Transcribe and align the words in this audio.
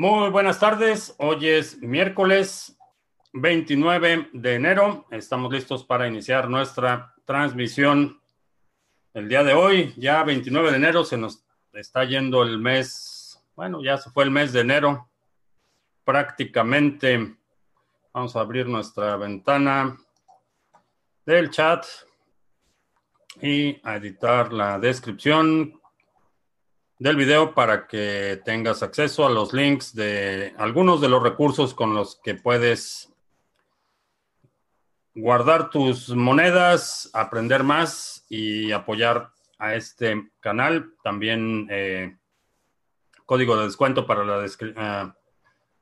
Muy 0.00 0.30
buenas 0.30 0.60
tardes. 0.60 1.16
Hoy 1.18 1.48
es 1.48 1.82
miércoles 1.82 2.78
29 3.32 4.28
de 4.32 4.54
enero. 4.54 5.08
Estamos 5.10 5.52
listos 5.52 5.84
para 5.84 6.06
iniciar 6.06 6.48
nuestra 6.48 7.16
transmisión. 7.24 8.22
El 9.12 9.28
día 9.28 9.42
de 9.42 9.54
hoy, 9.54 9.92
ya 9.96 10.22
29 10.22 10.70
de 10.70 10.76
enero, 10.76 11.04
se 11.04 11.16
nos 11.16 11.44
está 11.72 12.04
yendo 12.04 12.44
el 12.44 12.58
mes, 12.60 13.44
bueno, 13.56 13.82
ya 13.82 13.98
se 13.98 14.10
fue 14.10 14.22
el 14.22 14.30
mes 14.30 14.52
de 14.52 14.60
enero. 14.60 15.10
Prácticamente 16.04 17.36
vamos 18.12 18.36
a 18.36 18.40
abrir 18.40 18.68
nuestra 18.68 19.16
ventana 19.16 19.98
del 21.26 21.50
chat 21.50 21.84
y 23.42 23.80
a 23.82 23.96
editar 23.96 24.52
la 24.52 24.78
descripción 24.78 25.77
del 26.98 27.16
video 27.16 27.54
para 27.54 27.86
que 27.86 28.40
tengas 28.44 28.82
acceso 28.82 29.24
a 29.24 29.30
los 29.30 29.52
links 29.52 29.94
de 29.94 30.54
algunos 30.58 31.00
de 31.00 31.08
los 31.08 31.22
recursos 31.22 31.74
con 31.74 31.94
los 31.94 32.16
que 32.16 32.34
puedes 32.34 33.12
guardar 35.14 35.70
tus 35.70 36.10
monedas, 36.10 37.10
aprender 37.12 37.62
más 37.64 38.24
y 38.28 38.72
apoyar 38.72 39.30
a 39.58 39.74
este 39.74 40.30
canal. 40.40 40.92
También 41.02 41.66
eh, 41.70 42.16
código 43.26 43.56
de 43.56 43.64
descuento 43.64 44.06
para 44.06 44.24
la, 44.24 44.38
uh, 44.38 45.12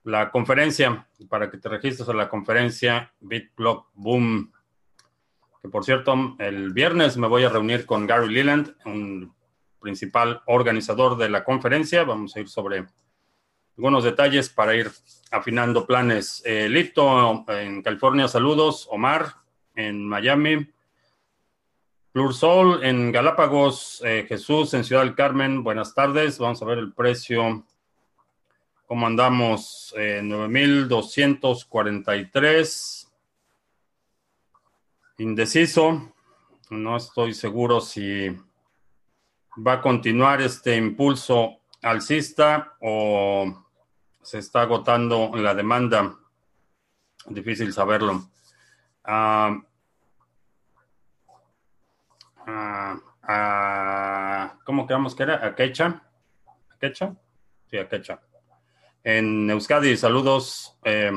la 0.05 0.31
conferencia, 0.31 1.07
para 1.29 1.51
que 1.51 1.59
te 1.59 1.69
registres 1.69 2.09
a 2.09 2.15
la 2.15 2.29
conferencia 2.29 3.13
BitBlock 3.21 3.89
Boom. 3.95 4.53
Que 5.63 5.69
por 5.69 5.85
cierto, 5.85 6.37
el 6.39 6.73
viernes 6.73 7.17
me 7.17 7.29
voy 7.29 7.45
a 7.45 7.49
reunir 7.49 7.87
con 7.87 8.07
Gary 8.07 8.33
Leland, 8.33 8.75
un 8.85 9.36
principal 9.87 10.43
organizador 10.47 11.17
de 11.17 11.29
la 11.29 11.45
conferencia. 11.45 12.03
Vamos 12.03 12.35
a 12.35 12.41
ir 12.41 12.49
sobre 12.49 12.87
algunos 13.77 14.03
detalles 14.03 14.49
para 14.49 14.75
ir 14.75 14.91
afinando 15.31 15.87
planes. 15.87 16.43
Eh, 16.45 16.69
Lito 16.69 17.45
en 17.47 17.83
California, 17.83 18.27
saludos. 18.27 18.89
Omar 18.91 19.37
en 19.77 20.05
Miami. 20.05 20.69
Plursol 22.11 22.83
en 22.83 23.13
Galápagos. 23.13 24.03
Eh, 24.05 24.27
Jesús 24.29 24.75
en 24.75 24.83
Ciudad 24.83 25.03
del 25.03 25.15
Carmen, 25.15 25.63
buenas 25.63 25.95
tardes. 25.95 26.41
Vamos 26.41 26.61
a 26.63 26.65
ver 26.65 26.79
el 26.79 26.93
precio. 26.93 27.65
¿Cómo 28.87 29.07
andamos? 29.07 29.95
Eh, 29.97 30.21
9,243. 30.25 33.13
Indeciso. 35.19 36.13
No 36.71 36.97
estoy 36.97 37.35
seguro 37.35 37.81
si 37.81 38.37
va 39.57 39.75
a 39.75 39.81
continuar 39.81 40.41
este 40.41 40.77
impulso 40.77 41.61
alcista 41.83 42.75
o 42.81 43.65
se 44.23 44.39
está 44.39 44.63
agotando 44.63 45.31
la 45.35 45.55
demanda. 45.55 46.17
Difícil 47.27 47.73
saberlo. 47.73 48.29
Uh, 49.05 49.63
¿Cómo 54.65 54.87
quedamos 54.87 55.15
que 55.15 55.23
era? 55.25 55.45
¿Aquecha? 55.45 56.03
¿Aquecha? 56.71 57.15
Sí, 57.71 57.79
Aquecha. 57.79 58.21
En 59.03 59.49
Euskadi, 59.51 59.97
saludos. 59.97 60.77
Eh, 60.85 61.13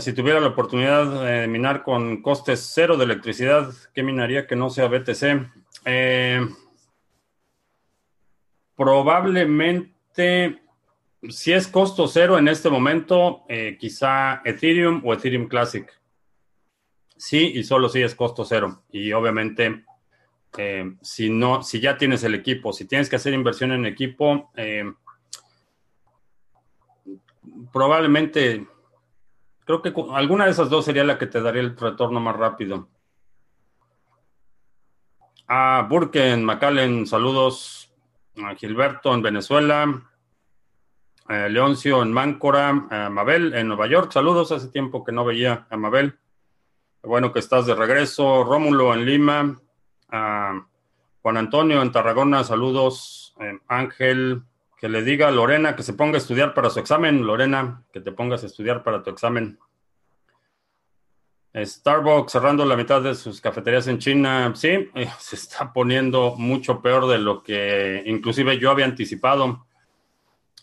si 0.00 0.12
tuviera 0.12 0.40
la 0.40 0.48
oportunidad 0.48 1.24
de 1.24 1.46
minar 1.48 1.82
con 1.82 2.22
costes 2.22 2.70
cero 2.74 2.96
de 2.96 3.04
electricidad, 3.04 3.72
¿qué 3.94 4.02
minaría 4.02 4.46
que 4.46 4.56
no 4.56 4.70
sea 4.70 4.88
BTC? 4.88 5.48
Eh, 5.84 6.48
Probablemente, 8.80 10.62
si 11.28 11.52
es 11.52 11.68
costo 11.68 12.08
cero 12.08 12.38
en 12.38 12.48
este 12.48 12.70
momento, 12.70 13.44
eh, 13.46 13.76
quizá 13.78 14.40
Ethereum 14.42 15.02
o 15.04 15.12
Ethereum 15.12 15.48
Classic. 15.48 15.86
Sí, 17.14 17.52
y 17.56 17.62
solo 17.62 17.90
si 17.90 18.00
es 18.00 18.14
costo 18.14 18.42
cero. 18.42 18.84
Y 18.90 19.12
obviamente, 19.12 19.84
eh, 20.56 20.94
si 21.02 21.28
no, 21.28 21.62
si 21.62 21.78
ya 21.78 21.98
tienes 21.98 22.24
el 22.24 22.34
equipo, 22.34 22.72
si 22.72 22.86
tienes 22.86 23.10
que 23.10 23.16
hacer 23.16 23.34
inversión 23.34 23.72
en 23.72 23.84
equipo, 23.84 24.50
eh, 24.56 24.90
probablemente, 27.70 28.66
creo 29.66 29.82
que 29.82 29.92
alguna 30.14 30.46
de 30.46 30.52
esas 30.52 30.70
dos 30.70 30.86
sería 30.86 31.04
la 31.04 31.18
que 31.18 31.26
te 31.26 31.42
daría 31.42 31.60
el 31.60 31.76
retorno 31.76 32.18
más 32.18 32.34
rápido. 32.34 32.88
Ah, 35.46 35.86
Burken, 35.86 36.42
McAllen, 36.46 37.06
saludos. 37.06 37.79
Gilberto 38.56 39.14
en 39.14 39.22
Venezuela, 39.22 40.02
Leoncio 41.28 42.02
en 42.02 42.12
Máncora, 42.12 42.72
Mabel 43.10 43.54
en 43.54 43.68
Nueva 43.68 43.86
York. 43.86 44.12
Saludos, 44.12 44.52
hace 44.52 44.68
tiempo 44.68 45.04
que 45.04 45.12
no 45.12 45.24
veía 45.24 45.66
a 45.70 45.76
Mabel. 45.76 46.18
Bueno 47.02 47.32
que 47.32 47.38
estás 47.38 47.66
de 47.66 47.74
regreso. 47.74 48.44
Rómulo 48.44 48.92
en 48.94 49.04
Lima, 49.06 49.60
Juan 50.08 51.36
Antonio 51.36 51.82
en 51.82 51.92
Tarragona, 51.92 52.44
saludos. 52.44 53.34
Ángel, 53.68 54.42
que 54.76 54.88
le 54.88 55.02
diga 55.02 55.28
a 55.28 55.30
Lorena 55.30 55.76
que 55.76 55.82
se 55.82 55.94
ponga 55.94 56.16
a 56.16 56.18
estudiar 56.18 56.52
para 56.52 56.70
su 56.70 56.80
examen. 56.80 57.26
Lorena, 57.26 57.84
que 57.92 58.00
te 58.00 58.12
pongas 58.12 58.42
a 58.42 58.46
estudiar 58.46 58.82
para 58.82 59.02
tu 59.02 59.10
examen. 59.10 59.58
Starbucks 61.54 62.32
cerrando 62.32 62.64
la 62.64 62.76
mitad 62.76 63.02
de 63.02 63.14
sus 63.14 63.40
cafeterías 63.40 63.88
en 63.88 63.98
China, 63.98 64.52
sí, 64.54 64.68
eh, 64.68 65.08
se 65.18 65.36
está 65.36 65.72
poniendo 65.72 66.34
mucho 66.36 66.80
peor 66.80 67.08
de 67.08 67.18
lo 67.18 67.42
que 67.42 68.02
inclusive 68.06 68.58
yo 68.58 68.70
había 68.70 68.84
anticipado. 68.84 69.66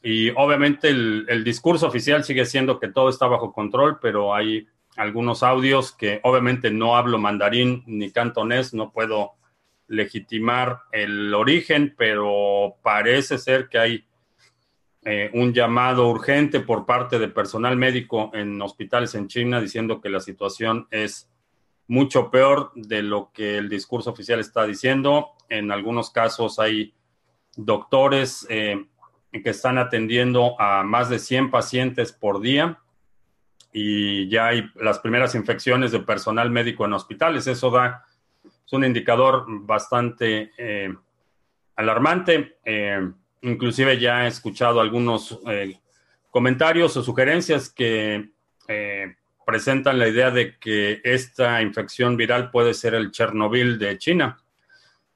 Y 0.03 0.29
obviamente 0.29 0.89
el, 0.89 1.43
discurso 1.43 1.87
oficial 1.87 2.23
sigue 2.23 2.45
siendo 2.45 2.79
que 2.79 2.87
todo 2.87 3.09
está 3.09 3.27
bajo 3.27 3.51
control, 3.51 3.99
pero 3.99 4.33
hay 4.33 4.67
algunos 4.95 5.43
audios 5.43 5.91
que 5.91 6.21
obviamente 6.23 6.71
no 6.71 6.95
hablo 6.95 7.17
mandarín 7.17 7.83
ni 7.87 8.11
cantonés, 8.11 8.73
no 8.73 8.91
puedo 8.91 9.33
legitimar 9.87 10.81
el 10.91 11.33
origen, 11.33 11.93
pero 11.97 12.75
parece 12.83 13.37
ser 13.37 13.69
que 13.69 13.79
hay 13.79 14.05
eh, 15.09 15.31
un 15.33 15.53
llamado 15.53 16.09
urgente 16.09 16.59
por 16.59 16.85
parte 16.85 17.17
de 17.17 17.29
personal 17.29 17.77
médico 17.77 18.29
en 18.33 18.61
hospitales 18.61 19.15
en 19.15 19.29
China 19.29 19.61
diciendo 19.61 20.01
que 20.01 20.09
la 20.09 20.19
situación 20.19 20.85
es 20.91 21.29
mucho 21.87 22.29
peor 22.29 22.73
de 22.75 23.03
lo 23.03 23.31
que 23.31 23.57
el 23.57 23.69
discurso 23.69 24.09
oficial 24.09 24.41
está 24.41 24.65
diciendo. 24.65 25.29
En 25.47 25.71
algunos 25.71 26.09
casos 26.09 26.59
hay 26.59 26.93
doctores 27.55 28.45
eh, 28.49 28.85
que 29.31 29.49
están 29.49 29.77
atendiendo 29.77 30.59
a 30.59 30.83
más 30.83 31.07
de 31.07 31.19
100 31.19 31.51
pacientes 31.51 32.11
por 32.11 32.41
día 32.41 32.81
y 33.71 34.27
ya 34.27 34.47
hay 34.47 34.69
las 34.75 34.99
primeras 34.99 35.35
infecciones 35.35 35.93
de 35.93 36.01
personal 36.01 36.51
médico 36.51 36.83
en 36.83 36.91
hospitales. 36.91 37.47
Eso 37.47 37.71
da, 37.71 38.03
es 38.43 38.73
un 38.73 38.83
indicador 38.83 39.45
bastante 39.47 40.51
eh, 40.57 40.93
alarmante. 41.77 42.57
Inclusive 43.41 43.99
ya 43.99 44.25
he 44.25 44.27
escuchado 44.27 44.81
algunos 44.81 45.39
eh, 45.47 45.79
comentarios 46.31 46.97
o 46.97 47.03
sugerencias 47.03 47.69
que 47.69 48.31
eh, 48.67 49.15
presentan 49.45 49.99
la 49.99 50.07
idea 50.07 50.31
de 50.31 50.57
que 50.57 51.01
esta 51.03 51.61
infección 51.61 52.17
viral 52.17 52.49
puede 52.49 52.73
ser 52.73 52.95
el 52.95 53.11
Chernobyl 53.11 53.77
de 53.77 53.97
China. 53.97 54.37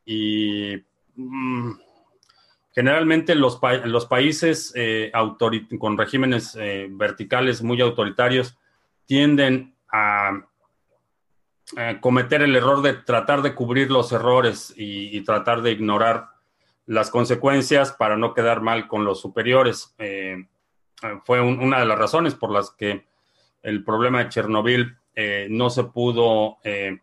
Y 0.06 0.84
mm, 1.16 1.72
generalmente 2.74 3.34
los, 3.34 3.60
los 3.86 4.06
países 4.06 4.72
eh, 4.76 5.12
con 5.80 5.98
regímenes 5.98 6.58
verticales 6.92 7.62
muy 7.62 7.81
autoritarios 7.81 8.58
tienden 9.06 9.76
a, 9.92 10.46
cometer 12.02 12.42
el 12.42 12.54
error 12.54 12.81
de 12.81 12.94
tratar 12.94 13.42
de 13.42 13.56
cubrir 13.56 13.92
los 13.92 14.12
errores 14.12 14.74
y 14.75 15.22
tratar 15.22 15.62
de 15.62 15.72
ignorar 15.72 16.31
las 16.92 17.10
consecuencias 17.10 17.94
para 17.94 18.18
no 18.18 18.34
quedar 18.34 18.60
mal 18.60 18.90
con 18.90 19.06
los 19.06 19.22
superiores. 19.22 19.96
Eh, 19.98 20.46
fue 21.24 21.40
una 21.40 21.80
de 21.80 21.86
las 21.86 21.98
razones 21.98 22.36
por 22.36 22.52
las 22.52 22.72
que 22.72 23.08
el 23.64 23.86
problema 23.86 24.22
de 24.22 24.30
Chernobyl 24.30 24.98
eh, 25.16 25.48
no 25.50 25.70
se 25.70 25.86
pudo 25.86 26.58
eh, 26.66 27.00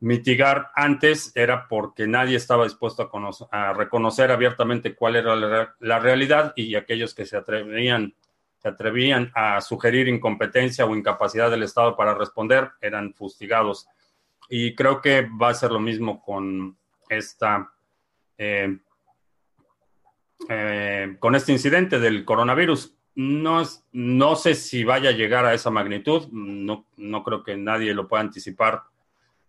mitigar 0.00 0.70
antes, 0.74 1.32
era 1.34 1.68
porque 1.68 2.06
nadie 2.06 2.38
estaba 2.38 2.64
dispuesto 2.64 3.10
a, 3.50 3.74
reconocer 3.74 4.30
abiertamente 4.30 4.94
cuál 4.94 5.16
era 5.16 5.36
la, 5.36 5.98
realidad 5.98 6.54
y 6.56 6.74
aquellos 6.74 7.12
que 7.14 7.26
se 7.26 7.36
atrevían, 7.36 8.14
se 8.56 8.68
atrevían 8.68 9.30
a 9.34 9.60
sugerir 9.60 10.08
incompetencia 10.08 10.86
o 10.86 10.96
incapacidad 10.96 11.50
del 11.50 11.64
Estado 11.64 11.94
para 11.94 12.14
responder 12.14 12.70
eran 12.80 13.12
fustigados. 13.12 13.86
Y 14.48 14.74
creo 14.74 15.02
que 15.02 15.28
va 15.28 15.50
a 15.50 15.54
ser 15.54 15.72
lo 15.72 15.78
mismo 15.78 16.22
con 16.22 16.78
esta 17.10 17.70
eh, 18.38 18.78
con 21.18 21.34
este 21.34 21.52
incidente 21.52 21.98
del 21.98 22.24
coronavirus. 22.24 22.96
No, 23.16 23.62
no 23.92 24.36
sé 24.36 24.54
si 24.54 24.84
vaya 24.84 25.10
a 25.10 25.14
llegar 25.14 25.44
a 25.44 25.52
esa 25.52 25.70
magnitud, 25.70 26.28
no, 26.30 26.86
no 26.96 27.24
creo 27.24 27.42
que 27.42 27.56
nadie 27.56 27.92
lo 27.92 28.08
pueda 28.08 28.22
anticipar, 28.22 28.84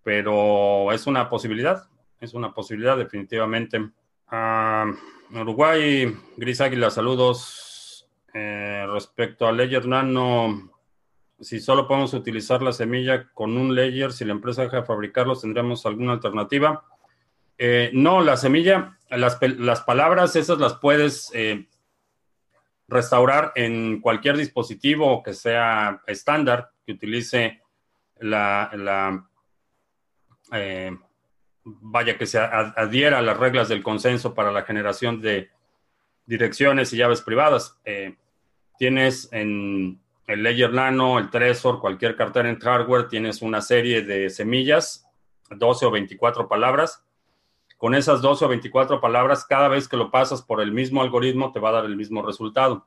pero 0.03 0.91
es 0.91 1.07
una 1.07 1.29
posibilidad, 1.29 1.87
es 2.19 2.33
una 2.33 2.53
posibilidad 2.53 2.97
definitivamente. 2.97 3.91
Ah, 4.27 4.91
Uruguay, 5.33 6.13
Gris 6.37 6.61
Águila, 6.61 6.89
saludos. 6.89 8.09
Eh, 8.33 8.85
respecto 8.89 9.45
a 9.45 9.51
Ledger 9.51 9.87
Nano, 9.87 10.71
si 11.39 11.59
solo 11.59 11.87
podemos 11.87 12.13
utilizar 12.13 12.61
la 12.61 12.71
semilla 12.71 13.29
con 13.33 13.57
un 13.57 13.75
Ledger, 13.75 14.13
si 14.13 14.23
la 14.25 14.31
empresa 14.31 14.63
deja 14.63 14.77
de 14.77 14.85
fabricarlos, 14.85 15.41
¿tendremos 15.41 15.85
alguna 15.85 16.13
alternativa? 16.13 16.85
Eh, 17.63 17.91
no, 17.93 18.21
la 18.21 18.37
semilla, 18.37 18.97
las, 19.11 19.37
las, 19.39 19.81
palabras, 19.81 20.35
esas 20.35 20.57
las 20.57 20.73
puedes 20.73 21.29
eh, 21.35 21.67
restaurar 22.87 23.51
en 23.53 24.01
cualquier 24.01 24.35
dispositivo 24.35 25.21
que 25.21 25.35
sea 25.35 26.01
estándar, 26.07 26.71
que 26.83 26.93
utilice 26.93 27.61
la, 28.19 28.71
la 28.73 29.29
eh, 30.53 30.97
vaya, 31.63 32.17
que 32.17 32.25
se 32.25 32.39
adhiera 32.39 33.19
a 33.19 33.21
las 33.21 33.37
reglas 33.37 33.69
del 33.69 33.83
consenso 33.83 34.33
para 34.33 34.51
la 34.51 34.63
generación 34.63 35.21
de 35.21 35.51
direcciones 36.25 36.91
y 36.93 36.97
llaves 36.97 37.21
privadas. 37.21 37.77
tienes 38.79 39.31
en 39.31 40.01
el 40.25 40.41
Ledger 40.41 40.73
Nano, 40.73 41.19
el 41.19 41.29
Trezor, 41.29 41.79
cualquier 41.79 42.15
cartera 42.15 42.49
en 42.49 42.57
hardware, 42.57 43.07
tienes 43.07 43.43
una 43.43 43.61
serie 43.61 44.01
de 44.01 44.31
semillas, 44.31 45.05
12 45.51 45.85
o 45.85 45.91
24 45.91 46.47
palabras 46.47 47.05
con 47.81 47.95
esas 47.95 48.21
12 48.21 48.45
o 48.45 48.47
24 48.47 49.01
palabras, 49.01 49.43
cada 49.43 49.67
vez 49.67 49.87
que 49.87 49.97
lo 49.97 50.11
pasas 50.11 50.43
por 50.43 50.61
el 50.61 50.71
mismo 50.71 51.01
algoritmo, 51.01 51.51
te 51.51 51.59
va 51.59 51.69
a 51.69 51.71
dar 51.71 51.85
el 51.85 51.95
mismo 51.95 52.21
resultado. 52.21 52.85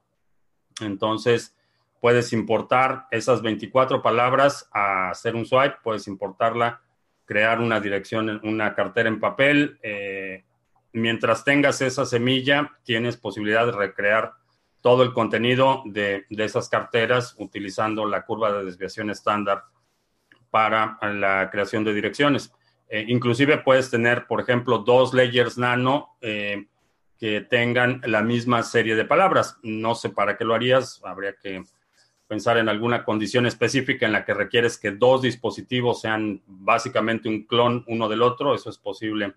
Entonces, 0.80 1.56
puedes 2.00 2.32
importar 2.32 3.08
esas 3.10 3.42
24 3.42 4.02
palabras 4.02 4.70
a 4.72 5.10
hacer 5.10 5.34
un 5.34 5.46
swipe, 5.46 5.78
puedes 5.82 6.06
importarla, 6.06 6.80
crear 7.24 7.58
una 7.58 7.80
dirección, 7.80 8.40
una 8.44 8.72
cartera 8.76 9.08
en 9.08 9.18
papel. 9.18 9.80
Eh, 9.82 10.44
mientras 10.92 11.42
tengas 11.42 11.80
esa 11.80 12.06
semilla, 12.06 12.70
tienes 12.84 13.16
posibilidad 13.16 13.66
de 13.66 13.72
recrear 13.72 14.34
todo 14.80 15.02
el 15.02 15.12
contenido 15.12 15.82
de, 15.86 16.24
de 16.30 16.44
esas 16.44 16.68
carteras 16.68 17.34
utilizando 17.38 18.06
la 18.06 18.24
curva 18.24 18.52
de 18.52 18.64
desviación 18.64 19.10
estándar 19.10 19.64
para 20.50 20.98
la 21.02 21.50
creación 21.50 21.82
de 21.82 21.94
direcciones. 21.94 22.54
Eh, 22.88 23.04
inclusive 23.08 23.58
puedes 23.58 23.90
tener, 23.90 24.26
por 24.26 24.40
ejemplo, 24.40 24.78
dos 24.78 25.14
layers 25.14 25.58
nano 25.58 26.16
eh, 26.20 26.66
que 27.18 27.40
tengan 27.40 28.00
la 28.04 28.22
misma 28.22 28.62
serie 28.62 28.94
de 28.94 29.04
palabras. 29.04 29.58
No 29.62 29.94
sé 29.94 30.10
para 30.10 30.36
qué 30.36 30.44
lo 30.44 30.54
harías, 30.54 31.00
habría 31.04 31.34
que 31.34 31.64
pensar 32.28 32.58
en 32.58 32.68
alguna 32.68 33.04
condición 33.04 33.46
específica 33.46 34.06
en 34.06 34.12
la 34.12 34.24
que 34.24 34.34
requieres 34.34 34.78
que 34.78 34.90
dos 34.90 35.22
dispositivos 35.22 36.00
sean 36.00 36.42
básicamente 36.46 37.28
un 37.28 37.44
clon 37.44 37.84
uno 37.88 38.08
del 38.08 38.22
otro. 38.22 38.54
Eso 38.54 38.70
es 38.70 38.78
posible 38.78 39.34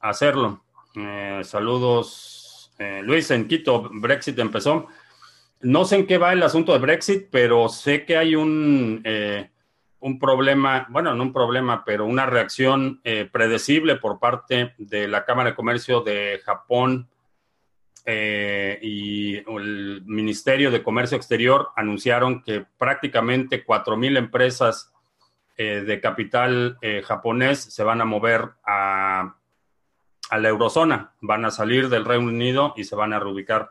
hacerlo. 0.00 0.64
Eh, 0.94 1.40
saludos, 1.44 2.72
Luis, 3.02 3.30
en 3.30 3.48
Quito, 3.48 3.88
Brexit 3.92 4.38
empezó. 4.38 4.86
No 5.62 5.84
sé 5.84 5.96
en 5.96 6.06
qué 6.06 6.18
va 6.18 6.32
el 6.32 6.42
asunto 6.42 6.72
de 6.72 6.78
Brexit, 6.78 7.28
pero 7.30 7.68
sé 7.68 8.04
que 8.04 8.16
hay 8.16 8.36
un 8.36 9.02
un 10.00 10.18
problema, 10.18 10.86
bueno, 10.90 11.14
no 11.14 11.22
un 11.22 11.32
problema, 11.32 11.84
pero 11.84 12.04
una 12.04 12.26
reacción 12.26 13.00
eh, 13.04 13.28
predecible 13.30 13.96
por 13.96 14.18
parte 14.18 14.74
de 14.78 15.08
la 15.08 15.24
Cámara 15.24 15.50
de 15.50 15.56
Comercio 15.56 16.00
de 16.00 16.40
Japón 16.44 17.08
eh, 18.04 18.78
y 18.82 19.36
el 19.36 20.02
Ministerio 20.04 20.70
de 20.70 20.82
Comercio 20.82 21.16
Exterior 21.16 21.70
anunciaron 21.76 22.42
que 22.42 22.64
prácticamente 22.78 23.64
4.000 23.64 24.18
empresas 24.18 24.92
eh, 25.56 25.82
de 25.86 26.00
capital 26.00 26.78
japonés 27.04 27.60
se 27.60 27.82
van 27.82 28.00
a 28.00 28.04
mover 28.04 28.50
a, 28.64 29.36
a 30.28 30.38
la 30.38 30.48
eurozona, 30.48 31.14
van 31.20 31.44
a 31.46 31.50
salir 31.50 31.88
del 31.88 32.04
Reino 32.04 32.26
Unido 32.26 32.74
y 32.76 32.84
se 32.84 32.96
van 32.96 33.12
a 33.12 33.18
reubicar 33.18 33.70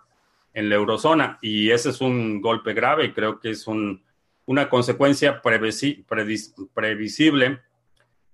en 0.53 0.69
la 0.69 0.75
eurozona. 0.75 1.37
Y 1.41 1.69
ese 1.69 1.89
es 1.91 2.01
un 2.01 2.41
golpe 2.41 2.73
grave 2.73 3.05
y 3.05 3.13
creo 3.13 3.39
que 3.39 3.51
es 3.51 3.67
un 3.67 4.04
una 4.45 4.69
consecuencia 4.69 5.41
previsible 6.73 7.59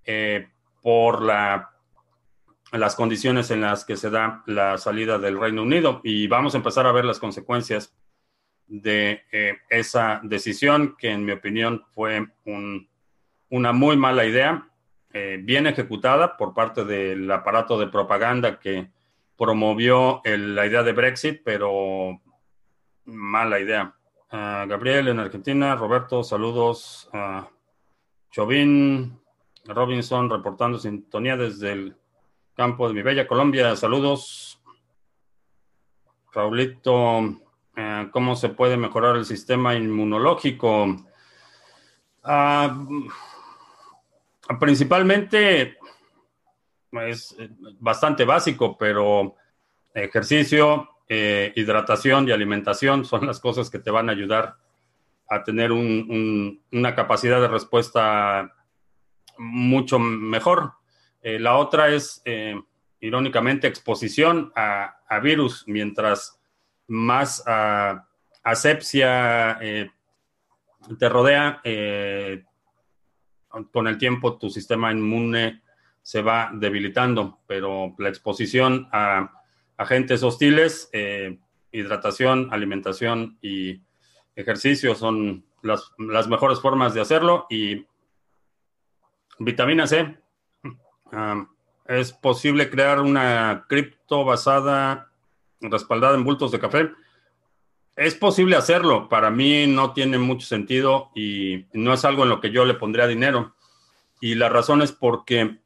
eh, 0.03 0.47
por 0.81 1.21
la, 1.21 1.71
las 2.71 2.95
condiciones 2.95 3.51
en 3.51 3.61
las 3.61 3.85
que 3.85 3.95
se 3.95 4.09
da 4.09 4.43
la 4.45 4.77
salida 4.77 5.17
del 5.19 5.39
Reino 5.39 5.63
Unido. 5.63 6.01
Y 6.03 6.27
vamos 6.27 6.53
a 6.53 6.57
empezar 6.57 6.85
a 6.85 6.91
ver 6.91 7.05
las 7.05 7.19
consecuencias 7.19 7.95
de 8.67 9.23
eh, 9.31 9.57
esa 9.69 10.19
decisión, 10.23 10.95
que 10.97 11.11
en 11.11 11.25
mi 11.25 11.31
opinión 11.33 11.83
fue 11.93 12.27
una 13.49 13.73
muy 13.73 13.97
mala 13.97 14.25
idea, 14.25 14.67
eh, 15.13 15.39
bien 15.41 15.67
ejecutada 15.67 16.37
por 16.37 16.53
parte 16.53 16.85
del 16.85 17.29
aparato 17.29 17.77
de 17.77 17.87
propaganda 17.87 18.59
que 18.59 18.89
promovió 19.37 20.21
la 20.23 20.65
idea 20.65 20.83
de 20.83 20.93
Brexit, 20.93 21.41
pero 21.43 22.21
mala 23.05 23.59
idea. 23.59 23.93
Gabriel 24.31 25.09
en 25.09 25.19
Argentina, 25.19 25.75
Roberto, 25.75 26.23
saludos. 26.23 27.09
a 27.11 27.49
Chauvin, 28.31 29.19
Robinson 29.65 30.29
reportando 30.29 30.79
sintonía 30.79 31.35
desde 31.35 31.73
el 31.73 31.97
campo 32.55 32.87
de 32.87 32.93
mi 32.93 33.01
bella 33.01 33.27
Colombia, 33.27 33.75
saludos. 33.75 34.61
Raulito, 36.31 37.41
eh, 37.75 38.07
¿cómo 38.11 38.37
se 38.37 38.47
puede 38.49 38.77
mejorar 38.77 39.17
el 39.17 39.25
sistema 39.25 39.75
inmunológico? 39.75 40.95
Ah, 42.23 42.85
principalmente 44.57 45.77
es 46.93 47.35
bastante 47.79 48.23
básico, 48.23 48.77
pero 48.77 49.35
ejercicio, 49.93 50.90
eh, 51.13 51.51
hidratación 51.57 52.25
y 52.25 52.31
alimentación 52.31 53.03
son 53.11 53.27
las 53.27 53.41
cosas 53.41 53.69
que 53.69 53.79
te 53.79 53.91
van 53.91 54.07
a 54.07 54.13
ayudar 54.13 54.55
a 55.29 55.43
tener 55.43 55.73
una 55.73 56.95
capacidad 56.95 57.41
de 57.41 57.49
respuesta 57.49 58.55
mucho 59.37 59.99
mejor. 59.99 60.71
Eh, 61.21 61.37
la 61.37 61.57
otra 61.57 61.89
es, 61.89 62.21
eh, 62.23 62.55
irónicamente, 63.01 63.67
exposición 63.67 64.53
a, 64.55 64.95
virus. 65.21 65.65
Mientras 65.67 66.39
más 66.87 67.43
uh, 67.45 67.99
asepsia 68.43 69.59
te 70.97 71.09
rodea, 71.09 71.61
con 73.71 73.87
el 73.87 73.97
tiempo 73.97 74.37
tu 74.37 74.49
sistema 74.49 74.93
inmune 74.93 75.61
se 76.01 76.21
va 76.21 76.51
debilitando, 76.53 77.39
pero 77.47 77.95
la 77.97 78.07
exposición 78.07 78.87
a 78.93 79.40
agentes 79.81 80.21
hostiles, 80.21 80.89
eh, 80.93 81.39
hidratación, 81.71 82.49
alimentación 82.51 83.39
y 83.41 83.81
ejercicio 84.35 84.93
son 84.93 85.43
las, 85.63 85.91
mejores 86.27 86.59
formas 86.59 86.93
de 86.93 87.01
hacerlo. 87.01 87.47
Y 87.49 87.87
vitamina 89.39 89.87
C. 89.87 90.17
Ah, 91.11 91.47
es 91.87 92.13
posible 92.13 92.69
crear 92.69 92.99
una 92.99 93.65
cripto 93.67 94.23
basada, 94.23 95.11
respaldada 95.59 96.15
en 96.15 96.23
bultos 96.23 96.51
de 96.51 96.59
café. 96.59 96.91
Es 97.95 98.13
posible 98.13 98.55
hacerlo. 98.55 99.09
Para 99.09 99.31
mí 99.31 99.65
no 99.65 99.93
tiene 99.93 100.19
mucho 100.19 100.45
sentido 100.45 101.09
y 101.15 101.65
no 101.73 101.91
es 101.93 102.05
algo 102.05 102.23
en 102.23 102.29
lo 102.29 102.39
que 102.39 102.51
yo 102.51 102.65
le 102.65 102.75
pondría 102.75 103.07
dinero. 103.07 103.55
Y 104.21 104.35
la 104.35 104.47
razón 104.47 104.83
es 104.83 104.91
porque 104.91 105.60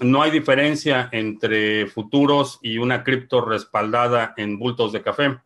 no 0.00 0.22
hay 0.22 0.30
diferencia 0.30 1.08
entre 1.12 1.86
futuros 1.86 2.58
y 2.62 2.78
una 2.78 3.02
cripto 3.04 3.40
respaldada 3.40 4.34
en 4.36 4.58
bultos 4.58 4.92
de 4.92 5.02
café. 5.02 5.38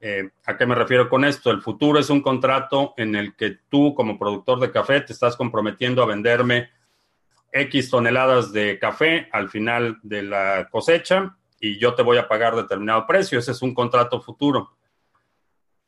Eh, 0.00 0.30
¿A 0.46 0.56
qué 0.56 0.66
me 0.66 0.74
refiero 0.74 1.08
con 1.08 1.24
esto? 1.24 1.50
El 1.50 1.62
futuro 1.62 1.98
es 1.98 2.10
un 2.10 2.20
contrato 2.20 2.94
en 2.96 3.14
el 3.14 3.36
que 3.36 3.58
tú 3.68 3.94
como 3.94 4.18
productor 4.18 4.58
de 4.60 4.72
café 4.72 5.00
te 5.00 5.12
estás 5.12 5.36
comprometiendo 5.36 6.02
a 6.02 6.06
venderme 6.06 6.70
X 7.52 7.90
toneladas 7.90 8.52
de 8.52 8.78
café 8.78 9.28
al 9.30 9.48
final 9.48 9.98
de 10.02 10.22
la 10.22 10.68
cosecha 10.70 11.36
y 11.60 11.78
yo 11.78 11.94
te 11.94 12.02
voy 12.02 12.18
a 12.18 12.26
pagar 12.26 12.56
determinado 12.56 13.06
precio. 13.06 13.38
Ese 13.38 13.52
es 13.52 13.62
un 13.62 13.74
contrato 13.74 14.20
futuro. 14.20 14.76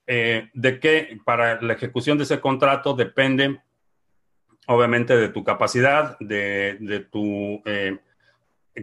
Eh, 0.07 0.51
de 0.53 0.79
qué 0.79 1.19
para 1.25 1.61
la 1.63 1.73
ejecución 1.73 2.19
de 2.19 2.25
ese 2.25 2.39
contrato 2.39 2.95
depende 2.95 3.61
obviamente 4.66 5.16
de 5.16 5.28
tu 5.28 5.44
capacidad, 5.44 6.18
de, 6.21 7.06
tu 7.11 7.62
eh, 7.64 7.99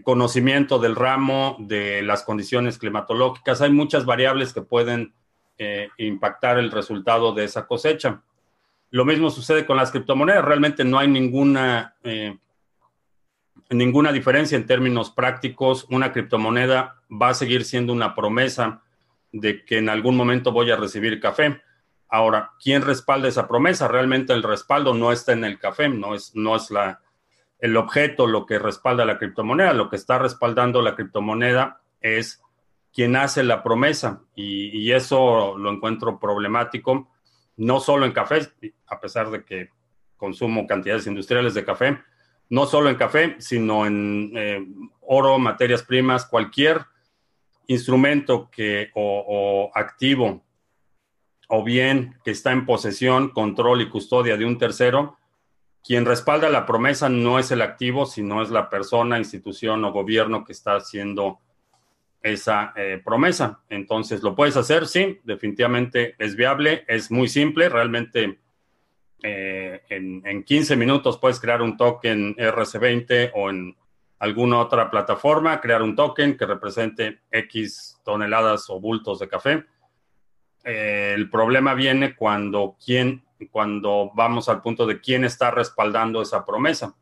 conocimiento 0.03 0.79
del 0.79 0.95
ramo, 0.95 1.57
de 1.59 2.01
las 2.01 2.23
condiciones 2.23 2.77
climatológicas. 2.77 3.61
Hay 3.61 3.71
muchas 3.71 4.05
variables 4.05 4.53
que 4.53 4.61
pueden 4.61 5.13
eh, 5.57 5.89
impactar 5.97 6.57
el 6.57 6.71
resultado 6.71 7.33
de 7.33 7.45
esa 7.45 7.67
cosecha. 7.67 8.21
Lo 8.89 9.05
mismo 9.05 9.29
sucede 9.29 9.65
con 9.65 9.77
las 9.77 9.91
criptomonedas. 9.91 10.45
Realmente 10.45 10.83
no 10.83 10.99
hay 10.99 11.07
ninguna, 11.07 11.95
eh, 12.03 12.37
ninguna 13.69 14.11
diferencia 14.11 14.57
en 14.57 14.65
términos 14.65 15.11
prácticos. 15.11 15.87
Una 15.89 16.11
criptomoneda 16.11 17.01
va 17.09 17.29
a 17.29 17.33
seguir 17.33 17.63
siendo 17.63 17.93
una 17.93 18.15
promesa 18.15 18.81
de 19.31 19.63
que 19.63 19.77
en 19.77 19.89
algún 19.89 20.17
momento 20.17 20.51
voy 20.51 20.71
a 20.71 20.75
recibir 20.75 21.19
café 21.19 21.61
Ahora, 22.13 22.51
¿quién 22.61 22.81
respalda 22.81 23.29
esa 23.29 23.47
promesa? 23.47 23.87
Realmente 23.87 24.33
el 24.33 24.43
respaldo 24.43 24.93
no 24.93 25.13
está 25.13 25.31
en 25.31 25.45
el 25.45 25.57
café, 25.57 25.87
no 25.87 26.13
es, 26.13 26.35
no 26.35 26.57
es 26.57 26.69
el 27.57 27.77
objeto 27.77 28.27
lo 28.27 28.45
que 28.45 28.59
respalda 28.59 29.05
la 29.05 29.17
criptomoneda. 29.17 29.73
Lo 29.73 29.89
que 29.89 29.95
está 29.95 30.19
respaldando 30.19 30.81
la 30.81 30.93
criptomoneda 30.93 31.81
es 32.01 32.43
quien 32.93 33.15
hace 33.15 33.43
la 33.43 33.63
promesa. 33.63 34.23
Y, 34.35 34.91
eso 34.91 35.57
lo 35.57 35.71
encuentro 35.71 36.19
problemático, 36.19 37.09
no 37.55 37.79
solo 37.79 38.05
en 38.05 38.11
café, 38.11 38.41
a 38.87 38.99
pesar 38.99 39.31
de 39.31 39.45
que 39.45 39.69
consumo 40.17 40.67
cantidades 40.67 41.07
industriales 41.07 41.53
de 41.53 41.63
café, 41.63 41.97
no 42.49 42.65
solo 42.65 42.89
en 42.89 42.95
café, 42.97 43.37
sino 43.39 43.85
en 43.85 44.33
eh, 44.35 44.67
oro, 44.99 45.39
materias 45.39 45.83
primas, 45.83 46.25
cualquier 46.25 46.81
instrumento 47.67 48.49
que, 48.51 48.91
o, 48.95 49.71
activo 49.73 50.43
o 51.53 51.65
bien 51.65 52.15
que 52.23 52.31
está 52.31 52.53
en 52.53 52.65
posesión, 52.65 53.29
control 53.29 53.81
y 53.81 53.89
custodia 53.89 54.37
de 54.37 54.45
un 54.45 54.57
tercero, 54.57 55.17
quien 55.83 56.05
respalda 56.05 56.49
la 56.49 56.65
promesa 56.65 57.09
no 57.09 57.39
es 57.39 57.51
el 57.51 57.61
activo, 57.61 58.05
sino 58.05 58.41
es 58.41 58.49
la 58.49 58.69
persona, 58.69 59.17
institución 59.17 59.83
o 59.83 59.91
gobierno 59.91 60.45
que 60.45 60.53
está 60.53 60.75
haciendo 60.75 61.39
esa 62.21 62.71
eh, 62.77 63.01
promesa. 63.03 63.59
Entonces, 63.69 64.23
¿lo 64.23 64.33
puedes 64.33 64.55
hacer? 64.55 64.87
Sí, 64.87 65.19
definitivamente 65.25 66.15
es 66.19 66.37
viable, 66.37 66.85
es 66.87 67.11
muy 67.11 67.27
simple, 67.27 67.67
realmente 67.67 68.39
eh, 69.21 69.81
en, 69.89 70.25
en, 70.25 70.43
15 70.45 70.77
minutos 70.77 71.17
puedes 71.17 71.41
crear 71.41 71.61
un 71.61 71.75
token 71.75 72.33
RC20 72.37 73.31
o 73.35 73.49
en 73.49 73.75
alguna 74.19 74.59
otra 74.59 74.89
plataforma, 74.89 75.59
crear 75.59 75.81
un 75.81 75.97
token 75.97 76.37
que 76.37 76.45
represente 76.45 77.19
X 77.29 77.99
toneladas 78.05 78.69
o 78.69 78.79
bultos 78.79 79.19
de 79.19 79.27
café. 79.27 79.65
Eh, 80.63 81.13
el 81.15 81.29
problema 81.29 81.73
viene 81.73 82.15
cuando, 82.15 82.77
quién, 82.83 83.23
cuando 83.51 84.11
vamos 84.13 84.49
al 84.49 84.61
punto 84.61 84.85
de 84.85 84.99
quién 84.99 85.25
está 85.25 85.51
respaldando 85.51 86.21
esa 86.21 86.45
promesa. 86.45 86.95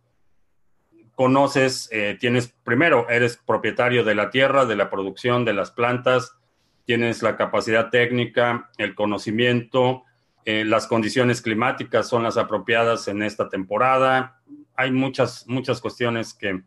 Conoces, 1.15 1.89
eh, 1.91 2.17
tienes, 2.19 2.55
primero, 2.63 3.09
eres 3.09 3.37
propietario 3.37 4.03
de 4.03 4.15
la 4.15 4.29
tierra, 4.29 4.65
de 4.65 4.75
la 4.75 4.89
producción, 4.89 5.43
de 5.43 5.53
las 5.53 5.71
plantas, 5.71 6.37
tienes 6.85 7.21
la 7.21 7.35
capacidad 7.35 7.89
técnica, 7.89 8.69
el 8.77 8.95
conocimiento, 8.95 10.03
eh, 10.45 10.63
las 10.63 10.87
condiciones 10.87 11.41
climáticas 11.41 12.07
son 12.07 12.23
las 12.23 12.37
apropiadas 12.37 13.07
en 13.09 13.21
esta 13.21 13.49
temporada. 13.49 14.41
Hay 14.75 14.91
muchas, 14.91 15.45
muchas 15.47 15.81
cuestiones 15.81 16.33
que 16.33 16.61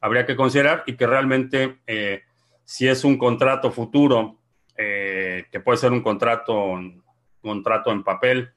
habría 0.00 0.26
que 0.26 0.36
considerar 0.36 0.82
y 0.86 0.96
que 0.96 1.06
realmente 1.06 1.78
si 2.64 2.88
es 2.88 3.04
un 3.04 3.16
contrato 3.16 3.70
futuro, 3.70 4.38
eh, 4.76 5.46
que 5.50 5.60
puede 5.60 5.78
ser 5.78 5.92
un 5.92 6.02
contrato, 6.02 6.64
un 6.64 7.02
contrato 7.40 7.90
en 7.92 8.02
papel, 8.02 8.52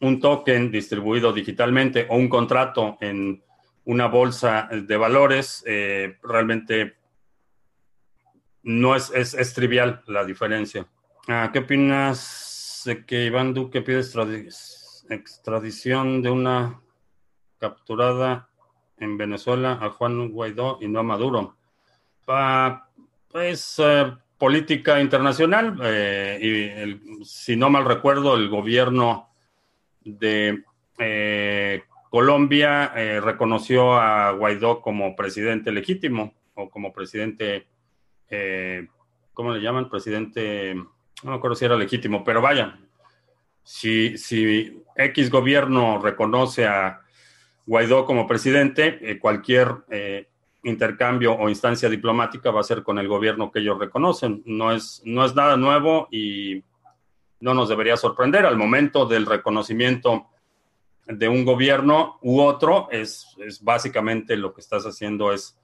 un 0.00 0.20
token 0.20 0.70
distribuido 0.70 1.32
digitalmente 1.32 2.06
o 2.08 2.16
un 2.16 2.28
contrato 2.28 2.98
en 3.00 3.42
una 3.84 4.06
bolsa 4.06 4.68
de 4.70 4.96
valores, 4.96 5.62
eh, 5.66 6.18
realmente 6.22 6.96
no 8.62 8.96
es, 8.96 9.12
es, 9.12 9.54
trivial 9.54 10.02
la 10.06 10.24
diferencia. 10.24 10.86
Ah, 11.28 11.50
¿Qué 11.52 11.60
opinas 11.60 12.82
de 12.84 13.04
que 13.04 13.26
Iván 13.26 13.54
Duque 13.54 13.82
pide 13.82 14.02
extradición 15.10 16.22
de 16.22 16.30
una 16.30 16.80
capturada 17.58 18.48
en 18.98 19.16
Venezuela 19.16 19.78
a 19.80 19.90
Juan 19.90 20.30
Guaidó 20.30 20.78
y 20.80 20.88
no 20.88 21.00
a 21.00 21.02
Maduro. 21.02 21.56
pues 23.30 23.80
política 24.44 25.00
internacional 25.00 25.78
eh, 25.82 26.38
y 27.18 27.24
si 27.24 27.56
no 27.56 27.70
mal 27.70 27.86
recuerdo 27.86 28.36
el 28.36 28.50
gobierno 28.50 29.30
de 30.04 30.64
eh, 30.98 31.82
Colombia 32.10 32.92
reconoció 33.22 33.94
a 33.94 34.32
Guaidó 34.32 34.82
como 34.82 35.16
presidente 35.16 35.72
legítimo 35.72 36.34
o 36.54 36.68
como 36.68 36.92
presidente, 36.92 37.66
¿cómo 39.32 39.52
le 39.52 39.60
llaman? 39.60 39.88
Presidente, 39.88 40.74
no 40.74 41.30
me 41.30 41.34
acuerdo 41.34 41.56
si 41.56 41.64
era 41.64 41.74
legítimo, 41.76 42.22
pero 42.22 42.40
vaya, 42.40 42.78
si, 43.64 44.16
si 44.18 44.84
X 44.94 45.30
gobierno 45.30 45.98
reconoce 45.98 46.66
a 46.66 47.00
Guaidó 47.66 48.04
como 48.04 48.26
presidente, 48.26 48.98
eh, 49.00 49.18
cualquier 49.18 49.68
eh, 49.90 50.28
intercambio 50.64 51.34
o 51.34 51.48
instancia 51.48 51.88
diplomática 51.88 52.50
va 52.50 52.60
a 52.60 52.64
ser 52.64 52.82
con 52.82 52.98
el 52.98 53.08
gobierno 53.08 53.50
que 53.50 53.60
ellos 53.60 53.78
reconocen. 53.78 54.42
No 54.46 54.72
es, 54.72 55.02
no 55.04 55.24
es 55.24 55.34
nada 55.34 55.56
nuevo 55.56 56.08
y 56.10 56.64
no 57.40 57.54
nos 57.54 57.68
debería 57.68 57.96
sorprender. 57.96 58.46
Al 58.46 58.56
momento 58.56 59.06
del 59.06 59.26
reconocimiento 59.26 60.26
de 61.06 61.28
un 61.28 61.44
gobierno 61.44 62.18
u 62.22 62.40
otro, 62.40 62.88
es, 62.90 63.36
es 63.38 63.62
básicamente 63.62 64.36
lo 64.36 64.54
que 64.54 64.60
estás 64.60 64.84
haciendo 64.84 65.32
es 65.32 65.58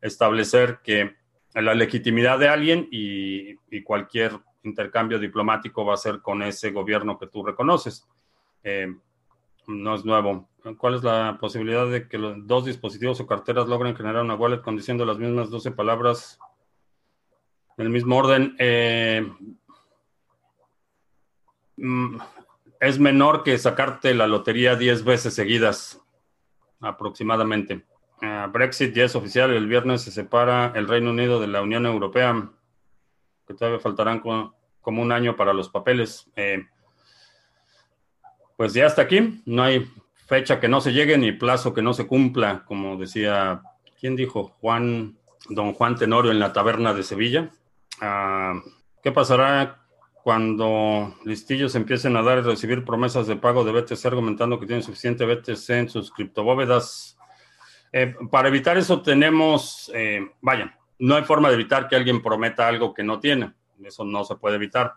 establecer 0.00 0.80
que 0.84 1.16
la 1.54 1.74
legitimidad 1.74 2.38
de 2.38 2.48
alguien 2.48 2.88
y, 2.90 3.54
cualquier 3.82 4.32
intercambio 4.62 5.18
diplomático 5.18 5.84
va 5.84 5.94
a 5.94 5.98
ser 5.98 6.20
con 6.20 6.42
ese 6.42 6.70
gobierno 6.70 7.18
que 7.18 7.26
tú 7.26 7.44
reconoces. 7.44 8.06
Eh, 8.62 8.86
no 9.66 9.94
es 9.94 10.04
nuevo. 10.04 10.48
¿Cuál 10.78 10.94
es 10.94 11.02
la 11.02 11.36
posibilidad 11.38 11.86
de 11.88 12.08
que 12.08 12.16
los 12.16 12.46
dos 12.46 12.64
dispositivos 12.64 13.20
o 13.20 13.26
carteras 13.26 13.68
logren 13.68 13.94
generar 13.94 14.22
una 14.22 14.34
wallet 14.34 14.62
conduciendo 14.62 15.04
las 15.04 15.18
mismas 15.18 15.50
12 15.50 15.72
palabras 15.72 16.38
en 17.76 17.84
el 17.84 17.90
mismo 17.90 18.16
orden? 18.16 18.56
Eh, 18.58 19.30
mm, 21.76 22.16
es 22.80 22.98
menor 22.98 23.42
que 23.42 23.58
sacarte 23.58 24.14
la 24.14 24.26
lotería 24.26 24.76
10 24.76 25.04
veces 25.04 25.34
seguidas, 25.34 26.00
aproximadamente. 26.80 27.84
Eh, 28.22 28.46
Brexit 28.50 28.94
ya 28.94 29.04
es 29.04 29.14
oficial, 29.16 29.50
el 29.50 29.66
viernes 29.66 30.02
se 30.02 30.10
separa 30.10 30.72
el 30.74 30.88
Reino 30.88 31.10
Unido 31.10 31.40
de 31.40 31.46
la 31.46 31.60
Unión 31.60 31.84
Europea, 31.84 32.50
que 33.46 33.54
todavía 33.54 33.80
faltarán 33.80 34.20
como, 34.20 34.54
un 34.82 35.12
año 35.12 35.36
para 35.36 35.52
los 35.52 35.68
papeles. 35.68 36.30
Eh, 36.36 36.64
pues 38.56 38.72
ya 38.74 38.86
está 38.86 39.02
aquí, 39.02 39.42
no 39.46 39.62
hay 39.62 39.86
fecha 40.26 40.60
que 40.60 40.68
no 40.68 40.80
se 40.80 40.92
llegue 40.92 41.18
ni 41.18 41.32
plazo 41.32 41.74
que 41.74 41.82
no 41.82 41.92
se 41.92 42.06
cumpla, 42.06 42.64
como 42.66 42.96
decía, 42.96 43.62
¿quién 44.00 44.16
dijo? 44.16 44.52
Juan, 44.60 45.16
don 45.48 45.72
Juan 45.74 45.96
Tenorio 45.96 46.30
en 46.30 46.38
la 46.38 46.52
taberna 46.52 46.94
de 46.94 47.02
Sevilla. 47.02 47.50
Ah, 48.00 48.54
¿Qué 49.02 49.12
pasará 49.12 49.84
cuando 50.22 51.14
listillos 51.24 51.74
empiecen 51.74 52.16
a 52.16 52.22
dar 52.22 52.38
y 52.38 52.42
recibir 52.42 52.84
promesas 52.84 53.26
de 53.26 53.36
pago 53.36 53.64
de 53.64 53.72
BTC 53.72 54.06
argumentando 54.06 54.58
que 54.58 54.66
tienen 54.66 54.82
suficiente 54.82 55.26
BTC 55.26 55.70
en 55.70 55.88
sus 55.90 56.10
criptobóvedas? 56.10 57.18
Eh, 57.92 58.14
para 58.30 58.48
evitar 58.48 58.76
eso 58.76 59.02
tenemos, 59.02 59.90
eh, 59.94 60.32
vaya, 60.40 60.76
no 60.98 61.16
hay 61.16 61.24
forma 61.24 61.48
de 61.48 61.54
evitar 61.54 61.86
que 61.86 61.96
alguien 61.96 62.22
prometa 62.22 62.66
algo 62.66 62.94
que 62.94 63.04
no 63.04 63.20
tiene. 63.20 63.52
Eso 63.84 64.04
no 64.04 64.24
se 64.24 64.36
puede 64.36 64.56
evitar 64.56 64.94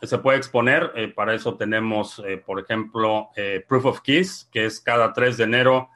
se 0.00 0.18
puede 0.18 0.38
exponer. 0.38 0.92
Eh, 0.94 1.08
para 1.08 1.34
eso 1.34 1.56
tenemos, 1.56 2.20
eh, 2.26 2.38
por 2.38 2.58
ejemplo, 2.60 3.30
eh, 3.36 3.64
Proof 3.66 3.86
of 3.86 4.00
Keys, 4.00 4.48
que 4.52 4.64
es 4.64 4.80
cada 4.80 5.12
3 5.12 5.36
de 5.36 5.44
enero 5.44 5.88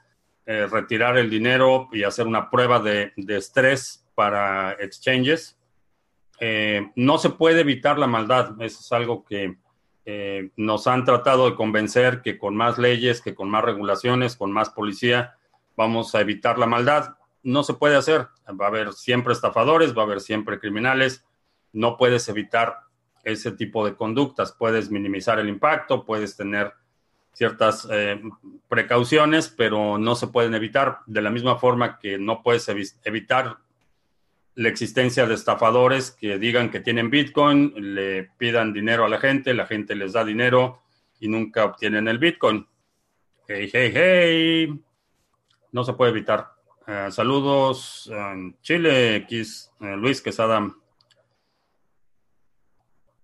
retirar 0.71 1.19
el 1.19 1.29
dinero 1.29 1.89
y 1.91 2.05
hacer 2.05 2.25
una 2.25 2.51
prueba 2.51 2.79
de, 2.79 3.13
estrés 3.17 4.07
para 4.15 4.75
exchanges. 4.75 5.59
no 6.95 7.19
se 7.19 7.31
puede 7.31 7.63
evitar 7.63 7.99
la 7.99 8.07
maldad. 8.07 8.55
Eso 8.63 8.79
es 8.79 8.93
algo 8.93 9.25
que 9.25 9.57
nos 10.55 10.87
han 10.87 11.05
tratado 11.05 11.51
de 11.51 11.57
convencer 11.57 12.23
que 12.23 12.39
con 12.39 12.55
más 12.55 12.79
leyes, 12.79 13.23
que 13.23 13.35
con 13.35 13.51
más 13.51 13.65
regulaciones, 13.65 14.37
con 14.37 14.53
más 14.53 14.71
policía, 14.71 15.35
vamos 15.77 16.15
a 16.15 16.21
evitar 16.21 16.61
la 16.61 16.67
maldad. 16.67 17.17
No 17.43 17.65
se 17.65 17.75
puede 17.75 17.97
hacer. 17.97 18.29
Va 18.49 18.67
a 18.67 18.69
haber 18.69 18.93
siempre 18.93 19.33
estafadores, 19.33 19.99
va 19.99 20.03
a 20.03 20.05
haber 20.05 20.21
siempre 20.21 20.61
criminales. 20.61 21.25
No 21.73 21.97
puedes 21.97 22.29
evitar 22.29 22.86
ese 23.27 23.51
tipo 23.53 23.85
de 23.85 23.97
conductas. 23.97 24.53
Puedes 24.53 24.91
minimizar 24.91 25.41
el 25.41 25.49
impacto, 25.49 26.05
puedes 26.05 26.37
tener 26.37 26.73
ciertas 27.33 27.87
eh, 27.91 28.23
precauciones, 28.69 29.49
pero 29.49 29.99
no 29.99 30.15
se 30.15 30.29
pueden 30.29 30.55
evitar. 30.55 31.01
De 31.07 31.21
la 31.21 31.31
misma 31.31 31.57
forma 31.57 31.99
que 31.99 32.19
no 32.19 32.43
puedes 32.43 32.69
evitar 33.05 33.59
la 34.55 34.69
existencia 34.69 35.27
de 35.27 35.35
estafadores 35.35 36.13
que 36.13 36.39
digan 36.39 36.71
que 36.71 36.81
tienen 36.81 37.11
Bitcoin, 37.11 37.75
le 37.95 38.31
pidan 38.39 38.73
dinero 38.73 39.05
a 39.05 39.09
la 39.09 39.19
gente, 39.19 39.53
la 39.55 39.67
gente 39.67 39.97
les 39.97 40.13
da 40.13 40.25
dinero 40.25 40.83
y 41.19 41.29
nunca 41.29 41.65
obtienen 41.65 42.07
el 42.07 42.19
Bitcoin. 42.19 42.65
Hey, 43.49 43.69
hey, 43.73 43.93
hey. 43.93 44.81
No 45.73 45.83
se 45.83 45.95
puede 45.95 46.13
evitar. 46.13 46.53
Eh, 46.87 47.09
saludos 47.11 48.09
Chile, 48.63 49.17
X, 49.17 49.73
eh, 49.81 49.97
Luis 49.97 50.23
Quesada. 50.23 50.73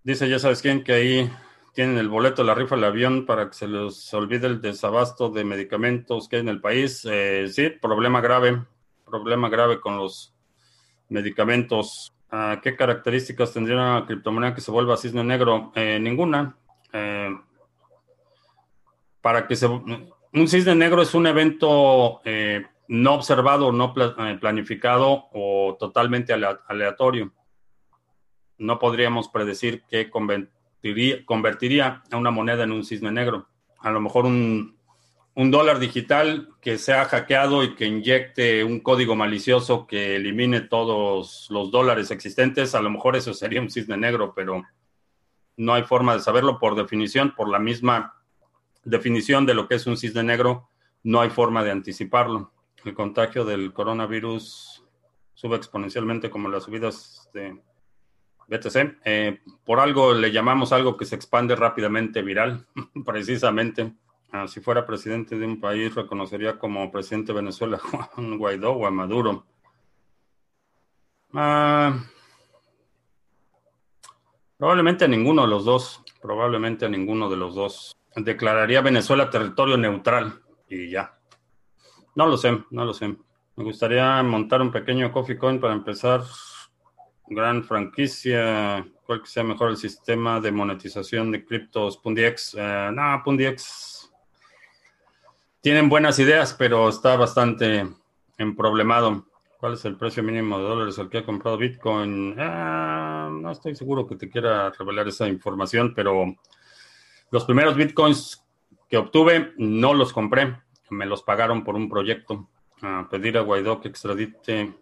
Dice, 0.04 0.28
ya 0.28 0.40
sabes 0.40 0.60
quién, 0.62 0.82
que 0.82 0.92
ahí 0.92 1.30
tienen 1.74 1.96
el 1.96 2.08
boleto, 2.08 2.42
la 2.42 2.56
rifa, 2.56 2.74
el 2.74 2.82
avión 2.82 3.24
para 3.24 3.46
que 3.48 3.54
se 3.54 3.68
les 3.68 4.12
olvide 4.12 4.48
el 4.48 4.60
desabasto 4.60 5.30
de 5.30 5.44
medicamentos 5.44 6.28
que 6.28 6.36
hay 6.36 6.42
en 6.42 6.48
el 6.48 6.60
país. 6.60 7.06
Eh, 7.08 7.46
sí, 7.48 7.70
problema 7.70 8.20
grave, 8.20 8.64
problema 9.04 9.48
grave 9.48 9.80
con 9.80 9.96
los 9.96 10.34
medicamentos. 11.08 12.12
Ah, 12.32 12.60
¿Qué 12.60 12.74
características 12.74 13.52
tendría 13.52 13.76
una 13.76 14.04
criptomoneda 14.04 14.54
que 14.54 14.60
se 14.60 14.72
vuelva 14.72 14.96
cisne 14.96 15.22
negro? 15.22 15.70
Eh, 15.76 16.00
ninguna. 16.00 16.56
Eh, 16.92 17.30
para 19.20 19.46
que 19.46 19.54
se... 19.54 19.66
Un 19.66 20.48
cisne 20.48 20.74
negro 20.74 21.02
es 21.02 21.14
un 21.14 21.28
evento 21.28 22.22
no 22.88 23.14
observado, 23.14 23.70
no 23.70 23.94
planificado 23.94 25.26
o 25.32 25.76
totalmente 25.78 26.32
aleatorio 26.32 27.32
no 28.58 28.78
podríamos 28.78 29.28
predecir 29.28 29.84
convertiría, 30.10 31.24
convertiría 31.24 32.02
a 32.10 32.16
una 32.16 32.30
moneda 32.30 32.64
en 32.64 32.72
un 32.72 32.84
cisne 32.84 33.10
negro. 33.10 33.48
A 33.80 33.90
lo 33.90 34.00
mejor 34.00 34.26
un, 34.26 34.76
un 35.34 35.50
dólar 35.50 35.78
digital 35.78 36.48
que 36.60 36.78
sea 36.78 37.04
hackeado 37.06 37.64
y 37.64 37.74
que 37.74 37.86
inyecte 37.86 38.64
un 38.64 38.80
código 38.80 39.16
malicioso 39.16 39.86
que 39.86 40.16
elimine 40.16 40.60
todos 40.60 41.46
los 41.50 41.70
dólares 41.70 42.10
existentes, 42.10 42.74
a 42.74 42.82
lo 42.82 42.90
mejor 42.90 43.16
eso 43.16 43.32
sería 43.32 43.60
un 43.60 43.70
cisne 43.70 43.96
negro, 43.96 44.34
pero 44.34 44.62
no 45.56 45.74
hay 45.74 45.82
forma 45.84 46.14
de 46.14 46.20
saberlo 46.20 46.58
por 46.58 46.74
definición, 46.74 47.34
por 47.34 47.48
la 47.48 47.58
misma 47.58 48.14
definición 48.84 49.46
de 49.46 49.54
lo 49.54 49.68
que 49.68 49.76
es 49.76 49.86
un 49.86 49.96
cisne 49.96 50.22
negro, 50.22 50.68
no 51.02 51.20
hay 51.20 51.30
forma 51.30 51.64
de 51.64 51.70
anticiparlo. 51.70 52.52
El 52.84 52.94
contagio 52.94 53.44
del 53.44 53.72
coronavirus 53.72 54.84
sube 55.34 55.56
exponencialmente 55.56 56.30
como 56.30 56.48
las 56.48 56.64
subidas 56.64 57.30
de 57.32 57.60
BTC. 58.48 58.98
Eh, 59.04 59.40
por 59.64 59.80
algo 59.80 60.12
le 60.12 60.32
llamamos 60.32 60.72
algo 60.72 60.96
que 60.96 61.04
se 61.04 61.16
expande 61.16 61.56
rápidamente 61.56 62.22
viral, 62.22 62.66
precisamente. 63.06 63.92
Ah, 64.32 64.48
si 64.48 64.60
fuera 64.60 64.86
presidente 64.86 65.38
de 65.38 65.46
un 65.46 65.60
país, 65.60 65.94
reconocería 65.94 66.58
como 66.58 66.90
presidente 66.90 67.32
de 67.32 67.40
Venezuela 67.40 67.78
Juan 68.14 68.38
Guaidó 68.38 68.72
o 68.72 68.86
a 68.86 68.90
Maduro. 68.90 69.44
Ah, 71.34 71.98
probablemente 74.56 75.04
a 75.04 75.08
ninguno 75.08 75.42
de 75.42 75.48
los 75.48 75.64
dos. 75.64 76.02
Probablemente 76.20 76.86
a 76.86 76.88
ninguno 76.88 77.28
de 77.28 77.36
los 77.36 77.54
dos. 77.54 77.96
Declararía 78.14 78.80
Venezuela 78.80 79.28
territorio 79.30 79.76
neutral 79.76 80.40
y 80.68 80.90
ya. 80.90 81.18
No 82.14 82.26
lo 82.26 82.36
sé, 82.36 82.62
no 82.70 82.84
lo 82.84 82.94
sé. 82.94 83.16
Me 83.56 83.64
gustaría 83.64 84.22
montar 84.22 84.62
un 84.62 84.70
pequeño 84.70 85.12
coffee 85.12 85.38
coin 85.38 85.60
para 85.60 85.74
empezar. 85.74 86.22
Gran 87.26 87.64
franquicia. 87.64 88.86
¿Cuál 89.06 89.22
que 89.22 89.28
sea 89.28 89.44
mejor 89.44 89.70
el 89.70 89.76
sistema 89.76 90.40
de 90.40 90.52
monetización 90.52 91.30
de 91.30 91.44
criptos? 91.44 91.96
Pundiex. 91.98 92.56
Eh, 92.58 92.90
no, 92.92 93.22
Pundiex 93.24 94.10
tienen 95.60 95.88
buenas 95.88 96.18
ideas, 96.18 96.54
pero 96.58 96.88
está 96.88 97.16
bastante 97.16 97.86
emproblemado. 98.36 99.26
¿Cuál 99.58 99.74
es 99.74 99.84
el 99.84 99.96
precio 99.96 100.24
mínimo 100.24 100.58
de 100.58 100.64
dólares 100.64 100.98
al 100.98 101.08
que 101.08 101.18
ha 101.18 101.24
comprado 101.24 101.56
Bitcoin? 101.56 102.34
Ah, 102.36 103.30
no 103.30 103.52
estoy 103.52 103.76
seguro 103.76 104.06
que 104.06 104.16
te 104.16 104.28
quiera 104.28 104.70
revelar 104.70 105.06
esa 105.06 105.28
información, 105.28 105.92
pero 105.94 106.34
los 107.30 107.44
primeros 107.44 107.76
Bitcoins 107.76 108.44
que 108.88 108.96
obtuve 108.96 109.52
no 109.56 109.94
los 109.94 110.12
compré, 110.12 110.56
me 110.90 111.06
los 111.06 111.22
pagaron 111.22 111.62
por 111.62 111.76
un 111.76 111.88
proyecto. 111.88 112.48
A 112.82 113.08
pedir 113.08 113.38
a 113.38 113.42
Guaidó 113.42 113.80
que 113.80 113.86
extradite 113.86 114.74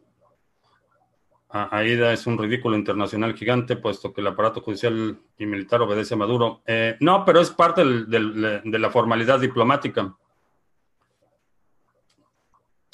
AIDA 1.53 2.13
es 2.13 2.27
un 2.27 2.39
ridículo 2.39 2.77
internacional 2.77 3.35
gigante, 3.35 3.77
puesto 3.77 4.13
que 4.13 4.21
el 4.21 4.29
aparato 4.29 4.61
judicial 4.61 5.19
y 5.37 5.47
militar 5.47 5.83
obedece 5.83 6.15
a 6.15 6.19
Maduro. 6.19 6.63
Eh, 6.67 6.97
no, 7.01 7.25
pero 7.25 7.41
es 7.41 7.51
parte 7.51 7.85
de 7.85 8.79
la 8.79 8.91
formalidad 8.91 9.41
diplomática 9.41 10.15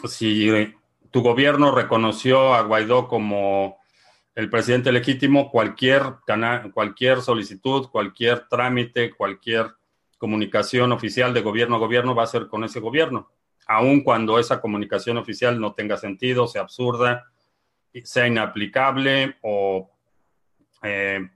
si 0.05 0.75
tu 1.11 1.23
gobierno 1.23 1.71
reconoció 1.71 2.55
a 2.55 2.63
Guaidó 2.63 3.09
como 3.09 3.79
el 4.35 4.51
presidente 4.51 4.93
legítimo, 4.93 5.51
cualquier, 5.51 6.03
cualquier 6.75 7.23
solicitud, 7.23 7.89
cualquier 7.89 8.47
trámite, 8.49 9.13
cualquier 9.13 9.75
comunicación 10.19 10.93
oficial 10.93 11.33
de 11.33 11.41
gobierno 11.41 11.77
a 11.77 11.79
gobierno 11.79 12.15
va 12.15 12.25
a 12.25 12.29
ser 12.29 12.49
con 12.49 12.65
ese 12.65 12.81
gobierno, 12.81 13.31
aun 13.67 14.03
cuando 14.03 14.39
esa 14.39 14.61
comunicación 14.61 15.17
oficial 15.17 15.61
no 15.61 15.73
tenga 15.73 15.97
sentido, 15.97 16.47
sea 16.47 16.63
absurda, 16.63 17.33
sea 18.05 18.27
inaplicable 18.27 19.37
o 19.43 19.91
eh, 20.83 21.29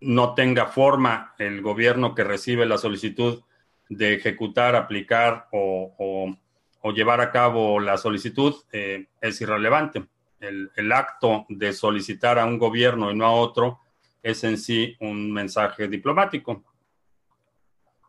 no 0.00 0.34
tenga 0.34 0.66
forma 0.66 1.34
el 1.38 1.62
gobierno 1.62 2.14
que 2.14 2.24
recibe 2.24 2.66
la 2.66 2.78
solicitud 2.78 3.42
de 3.88 4.14
ejecutar, 4.14 4.74
aplicar 4.74 5.48
o 5.52 6.92
llevar 6.92 7.20
a 7.20 7.30
cabo 7.30 7.78
la 7.80 7.96
solicitud 7.96 8.54
eh, 8.72 9.06
es 9.20 9.40
irrelevante. 9.40 10.04
El, 10.40 10.90
acto 10.90 11.46
de 11.48 11.72
solicitar 11.72 12.36
a 12.38 12.44
un 12.44 12.58
gobierno 12.58 13.12
y 13.12 13.14
no 13.14 13.26
a 13.26 13.30
otro 13.30 13.78
es 14.22 14.42
en 14.42 14.58
sí 14.58 14.96
un 14.98 15.32
mensaje 15.32 15.86
diplomático. 15.86 16.64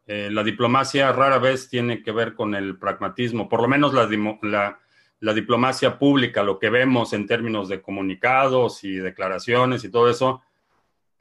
Eh, 0.08 0.30
la 0.32 0.44
diplomacia 0.44 1.12
rara 1.12 1.38
vez 1.38 1.70
tiene 1.70 2.02
que 2.02 2.12
ver 2.12 2.34
con 2.34 2.56
el 2.56 2.78
pragmatismo, 2.78 3.48
por 3.48 3.62
lo 3.62 3.68
menos 3.68 3.94
la, 3.94 4.10
la, 4.42 4.80
diplomacia 5.32 6.00
pública, 6.00 6.42
lo 6.42 6.58
que 6.58 6.72
vemos 6.72 7.14
en 7.14 7.28
términos 7.28 7.70
de 7.70 7.82
comunicados 7.82 8.84
y 8.84 8.96
declaraciones 8.96 9.84
y 9.84 9.92
todo 9.92 10.10
eso, 10.10 10.42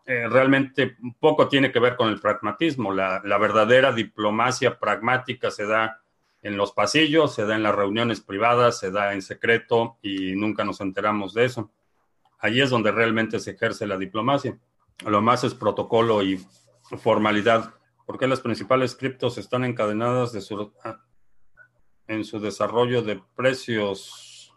eh, 0.07 0.27
realmente 0.29 0.97
poco 1.21 1.47
tiene 1.47 1.71
que 1.71 1.79
ver 1.79 1.95
con 1.95 2.09
el 2.09 2.19
pragmatismo. 2.19 2.93
La, 2.93 3.21
la 3.23 3.38
verdadera 3.38 3.93
diplomacia 3.93 4.79
pragmática 4.79 5.53
se 5.53 5.67
da 5.67 6.01
en 6.43 6.57
los 6.57 6.73
pasillos, 6.73 7.35
se 7.35 7.47
da 7.47 7.55
en 7.55 7.62
las 7.62 7.75
reuniones 7.75 8.21
privadas, 8.21 8.81
se 8.81 8.91
da 8.91 9.12
en 9.12 9.23
secreto 9.23 9.99
y 10.03 10.35
nunca 10.35 10.65
nos 10.65 10.81
enteramos 10.81 11.35
de 11.35 11.45
eso. 11.45 11.71
Allí 12.41 12.61
es 12.61 12.71
donde 12.71 12.91
realmente 12.91 13.38
se 13.38 13.53
ejerce 13.53 13.87
la 13.87 13.97
diplomacia. 13.97 14.59
Lo 15.07 15.23
más 15.23 15.45
es 15.45 15.55
protocolo 15.55 16.23
y 16.23 16.45
formalidad. 16.99 17.75
porque 18.05 18.27
las 18.27 18.41
principales 18.41 18.97
criptos 18.97 19.38
están 19.38 19.65
encadenadas 19.65 20.33
de 20.33 20.41
su, 20.41 20.73
en 22.07 22.25
su 22.25 22.41
desarrollo 22.41 23.03
de 23.03 23.21
precios? 23.37 24.55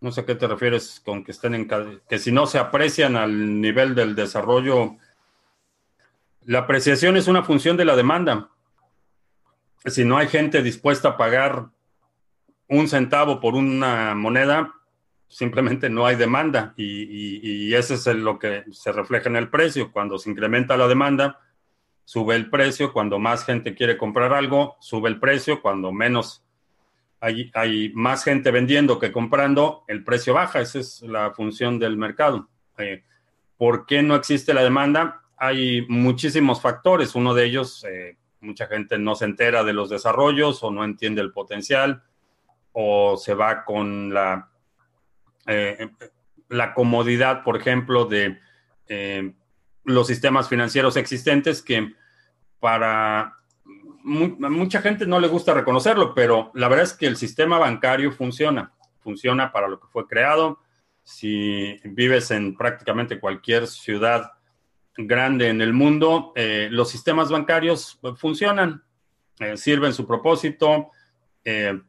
No 0.00 0.12
sé 0.12 0.24
qué 0.24 0.34
te 0.34 0.46
refieres 0.46 1.00
con 1.04 1.24
que 1.24 1.32
estén 1.32 1.54
en 1.54 1.68
que 2.08 2.18
si 2.18 2.32
no 2.32 2.46
se 2.46 2.58
aprecian 2.58 3.16
al 3.16 3.60
nivel 3.60 3.94
del 3.94 4.14
desarrollo. 4.14 4.96
La 6.42 6.60
apreciación 6.60 7.16
es 7.16 7.26
una 7.26 7.42
función 7.42 7.76
de 7.76 7.86
la 7.86 7.96
demanda 7.96 8.50
si 9.86 10.04
no 10.04 10.16
hay 10.16 10.28
gente 10.28 10.62
dispuesta 10.62 11.10
a 11.10 11.16
pagar 11.16 11.66
un 12.68 12.88
centavo 12.88 13.40
por 13.40 13.54
una 13.54 14.14
moneda, 14.14 14.72
simplemente 15.28 15.90
no 15.90 16.06
hay 16.06 16.16
demanda 16.16 16.72
y, 16.76 17.68
y, 17.68 17.74
eso 17.74 17.94
es 17.94 18.06
lo 18.06 18.38
que 18.38 18.64
se 18.70 18.92
refleja 18.92 19.28
en 19.28 19.36
el 19.36 19.50
precio. 19.50 19.92
Cuando 19.92 20.18
se 20.18 20.30
incrementa 20.30 20.76
la 20.76 20.88
demanda, 20.88 21.40
sube 22.04 22.36
el 22.36 22.50
precio. 22.50 22.92
Cuando 22.92 23.18
más 23.18 23.44
gente 23.44 23.74
quiere 23.74 23.96
comprar 23.96 24.32
algo, 24.32 24.76
sube 24.80 25.08
el 25.08 25.18
precio. 25.18 25.60
Cuando 25.60 25.92
menos 25.92 26.44
hay, 27.20 27.50
hay 27.54 27.92
más 27.94 28.24
gente 28.24 28.50
vendiendo 28.50 28.98
que 28.98 29.12
comprando, 29.12 29.84
el 29.88 30.04
precio 30.04 30.34
baja. 30.34 30.60
Esa 30.60 30.78
es 30.78 31.02
la 31.02 31.32
función 31.32 31.78
del 31.78 31.96
mercado. 31.96 32.48
Eh, 32.78 33.02
¿Por 33.56 33.86
qué 33.86 34.02
no 34.02 34.14
existe 34.14 34.54
la 34.54 34.62
demanda? 34.62 35.22
Hay 35.36 35.86
muchísimos 35.88 36.60
factores. 36.60 37.14
Uno 37.14 37.34
de 37.34 37.44
ellos, 37.44 37.84
eh, 37.84 38.16
mucha 38.40 38.66
gente 38.66 38.98
no 38.98 39.14
se 39.14 39.24
entera 39.24 39.64
de 39.64 39.72
los 39.72 39.90
desarrollos 39.90 40.62
o 40.62 40.70
no 40.70 40.84
entiende 40.84 41.22
el 41.22 41.32
potencial 41.32 42.02
o 42.72 43.16
se 43.16 43.34
va 43.34 43.64
con 43.64 44.12
la, 44.12 44.50
eh, 45.46 45.88
la 46.48 46.74
comodidad, 46.74 47.44
por 47.44 47.56
ejemplo, 47.56 48.04
de 48.04 48.38
los 49.84 50.06
sistemas 50.06 50.48
financieros 50.48 50.96
existentes 50.96 51.62
que 51.62 51.94
para 52.58 53.34
mucha 54.04 54.82
gente 54.82 55.06
no 55.06 55.18
le 55.18 55.28
gusta 55.28 55.54
reconocerlo, 55.54 56.14
pero 56.14 56.50
la 56.54 56.68
verdad 56.68 56.84
es 56.84 56.92
que 56.92 57.06
el 57.06 57.16
sistema 57.16 57.58
bancario 57.58 58.12
funciona, 58.12 58.72
funciona 59.00 59.50
para 59.50 59.68
lo 59.68 59.80
que 59.80 59.86
fue 59.88 60.06
creado. 60.06 60.58
Si 61.02 61.78
vives 61.84 62.30
en 62.30 62.56
prácticamente 62.56 63.18
cualquier 63.18 63.66
ciudad 63.66 64.32
grande 64.96 65.48
en 65.48 65.60
el 65.62 65.72
mundo, 65.72 66.32
eh, 66.36 66.68
los 66.70 66.90
sistemas 66.90 67.30
bancarios 67.30 67.98
funcionan, 68.16 68.84
eh, 69.38 69.56
sirven 69.56 69.94
su 69.94 70.06
propósito, 70.06 70.90
eh, 71.44 71.80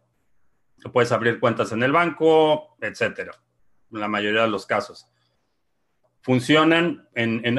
puedes 0.91 1.11
abrir 1.11 1.39
cuentas 1.39 1.71
en 1.73 1.83
el 1.83 1.91
banco, 1.91 2.77
etcétera, 2.79 3.33
en 3.91 3.99
la 3.99 4.07
mayoría 4.07 4.43
de 4.43 4.49
los 4.49 4.65
casos. 4.65 5.07
Funcionan 6.25 7.07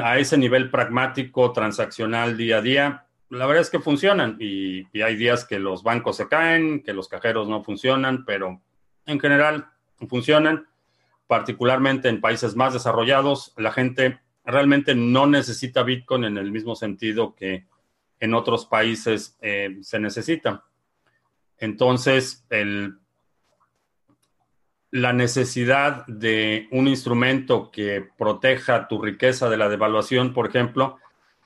a 0.03 0.19
ese 0.19 0.37
nivel 0.37 0.69
pragmático, 0.69 1.53
transaccional, 1.53 2.35
día 2.35 2.57
a 2.57 2.61
día. 2.61 3.05
La 3.29 3.45
verdad 3.45 3.61
es 3.61 3.69
que 3.69 3.79
funcionan 3.79 4.35
y, 4.41 4.85
y 4.91 5.03
hay 5.03 5.15
días 5.15 5.45
que 5.45 5.57
los 5.57 5.83
bancos 5.83 6.17
se 6.17 6.27
caen, 6.27 6.83
que 6.83 6.91
los 6.91 7.07
cajeros 7.07 7.47
no 7.47 7.63
funcionan, 7.63 8.25
pero 8.25 8.61
en 9.05 9.21
general 9.21 9.67
funcionan, 10.09 10.67
particularmente 11.27 12.09
en 12.09 12.19
países 12.19 12.57
más 12.57 12.73
desarrollados. 12.73 13.53
La 13.55 13.71
gente 13.71 14.19
realmente 14.43 14.95
no 14.95 15.27
necesita 15.27 15.83
Bitcoin 15.83 16.25
en 16.25 16.37
el 16.37 16.51
mismo 16.51 16.75
sentido 16.75 17.35
que 17.35 17.67
en 18.19 18.33
otros 18.33 18.65
países 18.65 19.37
eh, 19.39 19.77
se 19.81 19.97
necesita. 19.97 20.65
Entonces, 21.57 22.45
el, 22.49 22.97
la 24.91 25.13
necesidad 25.13 26.05
de 26.07 26.67
un 26.71 26.87
instrumento 26.87 27.71
que 27.71 28.07
proteja 28.17 28.87
tu 28.87 29.01
riqueza 29.01 29.49
de 29.49 29.57
la 29.57 29.69
devaluación, 29.69 30.33
por 30.33 30.47
ejemplo, 30.47 30.97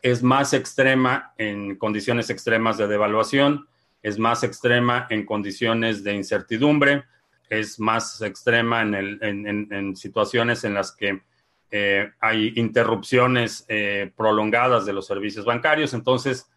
es 0.01 0.23
más 0.23 0.54
extrema 0.54 1.34
en 1.38 1.75
condiciones 1.75 2.30
extremas 2.30 2.77
de 2.77 2.88
devaluación, 2.88 3.67
es 4.04 4.17
más 4.17 4.43
extrema 4.43 5.08
en 5.10 5.25
condiciones 5.25 6.04
de 6.04 6.13
incertidumbre, 6.13 7.04
es 7.49 7.80
más 7.80 8.21
extrema 8.21 8.82
en, 8.82 8.95
el, 8.95 9.19
en 9.21 9.95
situaciones 9.95 10.63
en 10.63 10.73
las 10.73 10.91
que 10.95 11.21
eh, 11.73 12.12
hay 12.19 12.51
interrupciones 12.58 13.65
eh, 13.69 14.12
prolongadas 14.17 14.86
de 14.86 14.91
los 14.91 15.08
servicios 15.08 15.45
bancarios, 15.45 15.93
entonces 15.93 16.51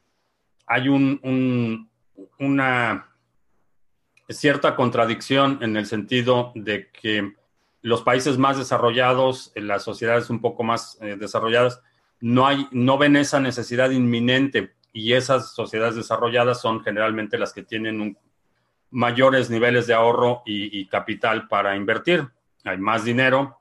hay 0.66 0.88
un, 0.88 1.88
una 2.40 3.13
cierta 4.28 4.76
contradicción 4.76 5.58
en 5.62 5.76
el 5.76 5.86
sentido 5.86 6.52
de 6.54 6.90
que 6.90 7.34
los 7.82 8.02
países 8.02 8.38
más 8.38 8.56
desarrollados, 8.56 9.52
las 9.54 9.82
sociedades 9.82 10.30
un 10.30 10.40
poco 10.40 10.62
más 10.62 10.98
desarrolladas, 11.00 11.82
no, 12.20 12.46
hay, 12.46 12.66
no 12.70 12.96
ven 12.96 13.16
esa 13.16 13.40
necesidad 13.40 13.90
inminente 13.90 14.74
y 14.94 15.12
esas 15.12 15.52
sociedades 15.52 15.96
desarrolladas 15.96 16.60
son 16.60 16.82
generalmente 16.82 17.36
las 17.36 17.52
que 17.52 17.64
tienen 17.64 18.16
mayores 18.90 19.50
niveles 19.50 19.88
de 19.88 19.94
ahorro 19.94 20.42
y, 20.46 20.86
capital 20.86 21.48
para 21.48 21.76
invertir. 21.76 22.28
Hay 22.62 22.78
más 22.78 23.04
dinero 23.04 23.58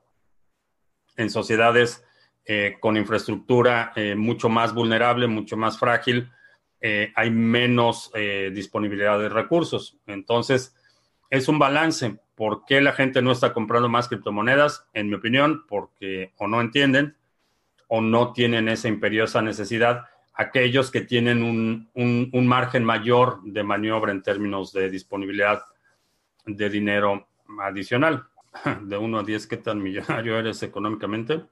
en 1.16 1.28
sociedades 1.28 2.04
eh, 2.46 2.76
con 2.78 2.96
infraestructura 2.96 3.92
eh, 3.96 4.14
mucho 4.14 4.48
más 4.48 4.72
vulnerable, 4.72 5.26
mucho 5.26 5.56
más 5.56 5.76
frágil. 5.76 6.30
Eh, 6.86 7.12
hay 7.14 7.30
menos 7.30 8.12
disponibilidad 8.52 9.18
de 9.18 9.30
recursos. 9.30 9.96
Entonces, 10.06 10.76
es 11.30 11.48
un 11.48 11.58
balance. 11.58 12.18
¿Por 12.34 12.66
qué 12.66 12.82
la 12.82 12.92
gente 12.92 13.22
no 13.22 13.32
está 13.32 13.54
comprando 13.54 13.88
más 13.88 14.08
criptomonedas? 14.08 14.86
En 14.92 15.08
mi 15.08 15.14
opinión, 15.14 15.64
porque 15.66 16.32
o 16.36 16.46
no 16.46 16.60
entienden 16.60 17.16
o 17.88 18.02
no 18.02 18.32
tienen 18.32 18.68
esa 18.68 18.88
imperiosa 18.88 19.40
necesidad 19.40 20.04
aquellos 20.34 20.90
que 20.90 21.00
tienen 21.00 21.42
un, 21.42 22.46
margen 22.46 22.84
mayor 22.84 23.40
de 23.44 23.62
maniobra 23.62 24.12
en 24.12 24.22
términos 24.22 24.72
de 24.72 24.90
disponibilidad 24.90 25.62
de 26.44 26.68
dinero 26.68 27.28
adicional. 27.60 28.26
De 28.82 28.96
1 28.96 29.18
a 29.18 29.22
10, 29.24 29.46
¿qué 29.48 29.56
tan 29.56 29.82
millonario 29.82 30.38
eres 30.38 30.62
económicamente? 30.62 31.42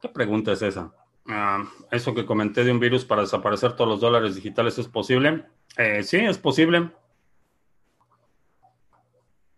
¿Qué 0.00 0.08
pregunta 0.08 0.52
es 0.52 0.62
esa? 0.62 0.90
Ah, 1.26 1.64
eso 1.90 2.14
que 2.14 2.26
comenté 2.26 2.64
de 2.64 2.72
un 2.72 2.80
virus 2.80 3.04
para 3.04 3.22
desaparecer 3.22 3.72
todos 3.74 3.88
los 3.88 4.00
dólares 4.00 4.34
digitales 4.34 4.78
es 4.78 4.88
posible. 4.88 5.44
Eh, 5.76 6.02
sí, 6.02 6.18
es 6.18 6.38
posible. 6.38 6.90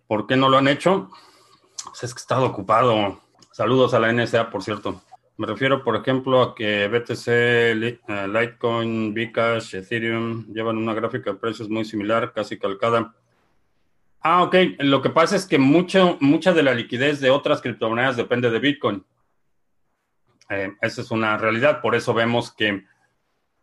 ¿Por 0.06 0.26
qué 0.26 0.36
no 0.36 0.48
lo 0.48 0.58
han 0.58 0.68
hecho? 0.68 1.10
Pues 1.84 2.04
es 2.04 2.14
que 2.14 2.18
he 2.18 2.22
estado 2.22 2.46
ocupado. 2.46 3.20
Saludos 3.50 3.94
a 3.94 3.98
la 3.98 4.12
NSA, 4.12 4.50
por 4.50 4.62
cierto. 4.62 5.02
Me 5.38 5.46
refiero, 5.46 5.82
por 5.82 5.96
ejemplo, 5.96 6.40
a 6.40 6.54
que 6.54 6.88
BTC, 6.88 7.28
eh, 7.28 8.28
Litecoin, 8.28 9.12
Bcash, 9.12 9.74
Ethereum 9.74 10.46
llevan 10.52 10.78
una 10.78 10.94
gráfica 10.94 11.32
de 11.32 11.38
precios 11.38 11.68
muy 11.68 11.84
similar, 11.84 12.32
casi 12.32 12.58
calcada. 12.58 13.14
Ah, 14.20 14.42
ok. 14.42 14.54
Lo 14.78 15.02
que 15.02 15.10
pasa 15.10 15.36
es 15.36 15.46
que 15.46 15.58
mucho, 15.58 16.16
mucha 16.20 16.52
de 16.52 16.62
la 16.62 16.74
liquidez 16.74 17.20
de 17.20 17.30
otras 17.30 17.60
criptomonedas 17.60 18.16
depende 18.16 18.50
de 18.50 18.58
Bitcoin. 18.58 19.04
Eh, 20.48 20.72
esa 20.80 21.00
es 21.00 21.10
una 21.10 21.36
realidad. 21.36 21.80
Por 21.80 21.94
eso 21.94 22.14
vemos 22.14 22.52
que 22.52 22.84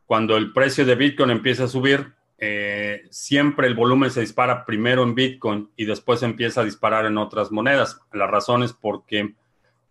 cuando 0.06 0.38
el 0.38 0.52
precio 0.54 0.86
de 0.86 0.96
Bitcoin 0.96 1.30
empieza 1.30 1.66
a 1.66 1.68
subir, 1.68 2.14
eh, 2.38 3.04
siempre 3.10 3.68
el 3.68 3.76
volumen 3.76 4.12
se 4.12 4.22
dispara 4.22 4.66
primero 4.66 5.04
en 5.04 5.16
Bitcoin 5.16 5.70
y 5.76 5.86
después 5.86 6.24
empieza 6.24 6.62
a 6.62 6.66
disparar 6.66 7.06
en 7.06 7.18
otras 7.18 7.52
monedas. 7.52 8.00
La 8.12 8.28
razón 8.28 8.64
es 8.64 8.74
porque 8.74 9.34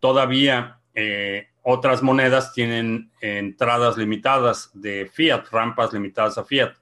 todavía 0.01 0.79
otras 1.63 2.03
monedas 2.03 2.53
tienen 2.53 3.11
entradas 3.23 3.97
limitadas 3.97 4.71
de 4.75 5.09
fiat, 5.11 5.47
rampas 5.51 5.95
limitadas 5.95 6.37
a 6.37 6.45
fiat. 6.45 6.75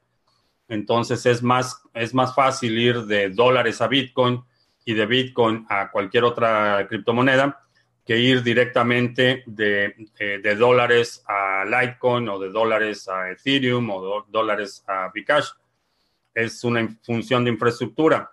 Entonces 0.69 1.27
es 1.27 1.43
más, 1.43 1.83
es 1.95 2.15
más 2.15 2.35
fácil 2.35 2.79
ir 2.79 3.05
de 3.05 3.31
dólares 3.31 3.81
a 3.81 3.89
Bitcoin 3.89 4.43
y 4.85 4.95
de 4.95 5.07
Bitcoin 5.07 5.67
a 5.69 5.91
cualquier 5.91 6.25
otra 6.25 6.87
criptomoneda 6.89 7.61
que 8.11 8.19
ir 8.19 8.43
directamente 8.43 9.45
de, 9.47 9.95
de, 10.19 10.57
dólares 10.57 11.23
a 11.29 11.65
Litecoin 11.65 12.29
o 12.29 12.41
de 12.41 12.49
dólares 12.51 13.09
a 13.09 13.31
Ethereum 13.31 13.89
o 13.89 14.03
de 14.03 14.33
dólares 14.33 14.83
a 14.89 15.13
Bcash. 15.15 15.51
Es 16.35 16.65
una 16.65 16.89
función 17.05 17.45
de 17.45 17.53
infraestructura. 17.53 18.33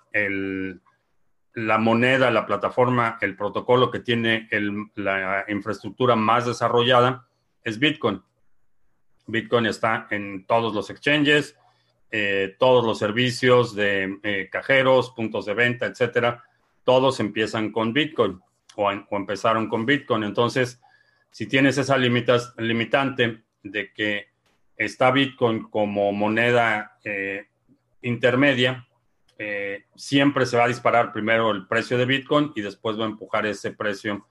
La 1.54 1.78
moneda, 1.78 2.32
la 2.32 2.48
plataforma, 2.48 3.20
el 3.22 3.36
protocolo 3.36 3.92
que 3.92 4.00
tiene 4.00 4.50
la 4.96 5.46
infraestructura 5.48 6.16
más 6.16 6.48
desarrollada 6.48 7.28
es 7.63 7.78
Bitcoin. 7.78 8.24
Bitcoin 9.28 9.68
está 9.68 10.08
en 10.10 10.48
todos 10.48 10.74
los 10.74 10.90
exchanges, 10.90 11.56
eh, 12.10 12.56
todos 12.58 12.84
los 12.84 12.98
servicios 12.98 13.76
de 13.76 14.18
eh, 14.24 14.50
cajeros, 14.52 15.12
puntos 15.12 15.46
de 15.46 15.54
venta, 15.54 15.86
etcétera. 15.86 16.44
Todos 16.84 17.20
empiezan 17.20 17.72
con 17.72 17.94
Bitcoin 17.94 18.42
o, 18.78 19.16
empezaron 19.16 19.68
con 19.68 19.86
Bitcoin. 19.86 20.24
Entonces, 20.24 20.80
si 21.32 21.48
tienes 21.48 21.78
esa 21.78 21.98
limitas, 21.98 22.54
limitante 22.58 23.44
de 23.63 23.92
que 23.92 24.28
está 24.76 25.12
Bitcoin 25.12 25.63
como 25.63 26.12
moneda 26.12 26.98
eh, 27.04 27.48
intermedia, 28.02 28.88
eh, 29.40 29.86
siempre 29.96 30.46
se 30.46 30.58
va 30.58 30.66
a 30.66 30.70
disparar 30.70 31.12
primero 31.12 31.52
el 31.52 31.68
precio 31.68 31.98
de 31.98 32.06
Bitcoin 32.06 32.52
y 32.56 32.62
después 32.62 33.00
va 33.00 33.04
a 33.04 33.10
empujar 33.10 33.46
ese 33.46 33.72
precio 33.72 34.28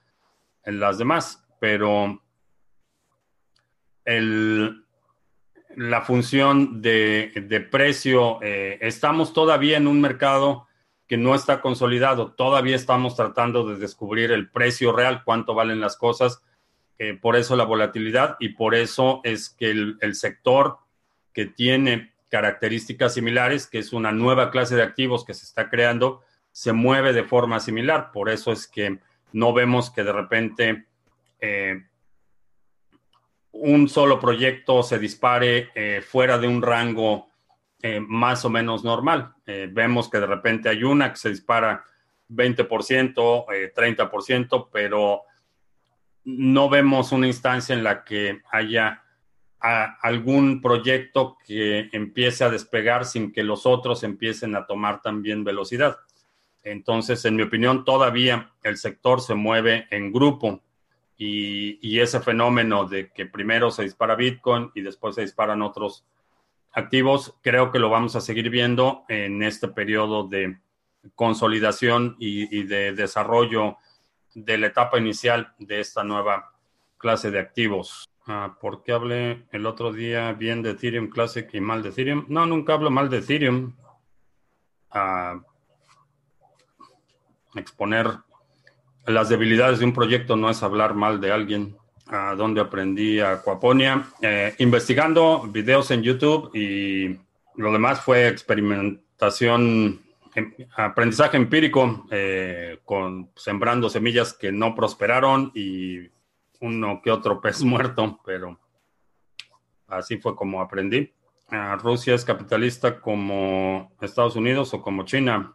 en 0.65 0.81
las 0.81 0.99
demás. 0.99 1.45
Pero 1.61 2.23
la 5.77 6.03
función 6.03 6.81
de, 6.81 7.69
precio, 7.71 8.41
eh, 8.43 8.79
estamos 8.81 9.33
todavía 9.33 9.77
en 9.77 9.89
un 9.89 10.01
mercado 10.01 10.66
que 11.07 11.17
no 11.17 11.35
está 11.35 11.61
consolidado, 11.61 12.33
todavía 12.33 12.77
estamos 12.77 13.17
tratando 13.17 13.67
de 13.69 13.77
descubrir 13.77 14.33
el 14.33 14.51
precio 14.51 14.93
real, 14.93 15.23
cuánto 15.25 15.55
valen 15.55 15.81
las 15.81 15.97
cosas, 15.97 16.43
por 17.21 17.37
eso 17.37 17.57
la 17.57 17.65
volatilidad 17.65 18.37
y 18.41 18.51
por 18.51 18.75
eso 18.75 19.21
es 19.23 19.51
que 19.51 19.71
el 19.71 20.15
sector 20.15 20.79
que 21.35 21.45
tiene 21.45 22.15
características 22.29 23.15
similares, 23.15 23.67
que 23.67 23.79
es 23.79 23.93
una 23.93 24.13
nueva 24.13 24.51
clase 24.51 24.77
de 24.77 24.83
activos 24.83 25.25
que 25.25 25.35
se 25.35 25.45
está 25.45 25.69
creando, 25.69 26.23
se 26.53 26.73
mueve 26.73 27.13
de 27.13 27.25
forma 27.25 27.61
similar. 27.61 28.11
Por 28.13 28.31
eso 28.31 28.53
es 28.53 28.67
que 28.67 28.99
no 29.33 29.53
vemos 29.53 29.91
que 29.91 30.03
de 30.03 30.13
repente 30.13 30.87
eh, 31.41 31.85
un 33.53 33.89
solo 33.89 34.19
proyecto 34.19 34.83
se 34.83 34.99
dispare 34.99 35.71
eh, 35.75 36.01
fuera 36.01 36.39
de 36.39 36.49
un 36.49 36.63
rango 36.63 37.29
eh, 37.87 38.01
más 38.01 38.45
o 38.45 38.51
menos 38.51 38.85
normal. 38.85 39.35
vemos 39.47 40.09
que 40.09 40.19
de 40.19 40.27
repente 40.27 40.69
hay 40.69 40.83
una 40.83 41.11
que 41.11 41.19
se 41.19 41.29
dispara 41.31 41.85
20%, 42.29 43.47
30%, 43.75 44.69
pero 44.73 45.23
no 46.25 46.69
vemos 46.69 47.13
una 47.13 47.29
instancia 47.29 47.75
en 47.75 47.85
la 47.85 48.03
que 48.03 48.41
haya 48.51 49.05
algún 49.61 50.61
proyecto 50.61 51.39
que 51.45 51.89
empiece 51.93 52.45
a 52.45 52.51
despegar 52.51 53.05
sin 53.05 53.33
que 53.33 53.43
los 53.43 53.67
otros 53.67 54.03
empiecen 54.05 54.55
a 54.55 54.67
tomar 54.67 55.03
también 55.03 55.45
velocidad. 55.45 55.97
Entonces, 56.63 57.25
en 57.25 57.37
mi 57.37 57.43
opinión, 57.43 57.85
todavía 57.85 58.53
el 58.63 58.77
sector 58.77 59.21
se 59.21 59.35
mueve 59.35 59.87
en 59.91 60.13
grupo 60.13 60.63
y, 61.17 61.99
ese 61.99 62.21
fenómeno 62.21 62.85
de 62.85 63.11
que 63.11 63.27
primero 63.27 63.71
se 63.71 63.85
dispara 63.85 64.15
Bitcoin 64.15 64.71
y 64.75 64.83
después 64.83 65.15
se 65.15 65.23
disparan 65.23 65.63
otros 65.63 66.05
activos, 66.77 67.35
creo 67.43 67.73
que 67.73 67.81
lo 67.81 67.91
vamos 67.91 68.15
a 68.15 68.21
seguir 68.21 68.51
viendo 68.51 69.05
en 69.09 69.43
este 69.43 69.67
periodo 69.67 70.29
de 70.29 70.61
consolidación 71.15 72.17
y 72.19 72.65
de 72.65 72.93
desarrollo 72.93 73.79
de 74.35 74.59
la 74.59 74.67
etapa 74.69 74.99
inicial 74.99 75.55
de 75.59 75.81
esta 75.81 76.05
nueva 76.05 76.53
clase 76.99 77.31
de 77.31 77.41
activos. 77.41 78.09
Ah, 78.27 78.57
¿Por 78.61 78.83
qué 78.83 78.93
hablé 78.93 79.47
el 79.53 79.67
otro 79.67 79.93
día 79.93 80.33
bien 80.33 80.61
de 80.61 80.71
Ethereum 80.71 81.09
Classic 81.09 81.49
y 81.55 81.61
mal 81.61 81.83
de 81.83 81.91
Ethereum? 81.91 82.27
No, 82.29 82.45
nunca 82.45 82.75
hablo 82.75 82.91
mal 82.91 83.09
de 83.09 83.19
Ethereum. 83.19 83.77
Ah, 84.91 85.41
exponer 87.55 88.19
las 89.07 89.29
debilidades 89.29 89.79
de 89.79 89.85
un 89.85 89.93
proyecto 89.93 90.37
no 90.37 90.51
es 90.51 90.63
hablar 90.63 90.95
mal 90.95 91.21
de 91.21 91.31
alguien. 91.31 91.77
¿A 92.09 92.37
dónde 92.37 92.61
aprendí 92.61 93.19
Aquaponia? 93.19 94.07
Eh, 94.23 94.55
investigando 94.59 95.43
videos 95.43 95.91
en 95.91 96.03
YouTube 96.03 96.51
y 96.55 97.19
lo 97.57 97.73
demás 97.73 98.01
fue 98.01 98.29
experimentación, 98.29 100.01
em, 100.35 100.55
aprendizaje 100.77 101.37
empírico, 101.37 102.07
eh, 102.13 102.79
con 102.85 103.31
sembrando 103.35 103.91
semillas 103.91 104.33
que 104.33 104.53
no 104.53 104.75
prosperaron 104.75 105.51
y 105.55 106.09
uno 106.61 107.01
que 107.03 107.11
otro 107.11 107.41
pez 107.41 107.63
muerto, 107.65 108.21
pero 108.25 108.59
así 109.89 110.19
fue 110.19 110.37
como 110.37 110.61
aprendí. 110.61 111.13
Ah, 111.49 111.77
Rusia 111.81 112.15
es 112.15 112.25
capitalista 112.25 113.01
como 113.01 113.93
Estados 114.01 114.37
Unidos 114.37 114.73
o 114.75 114.83
como 114.83 115.05
China. 115.05 115.55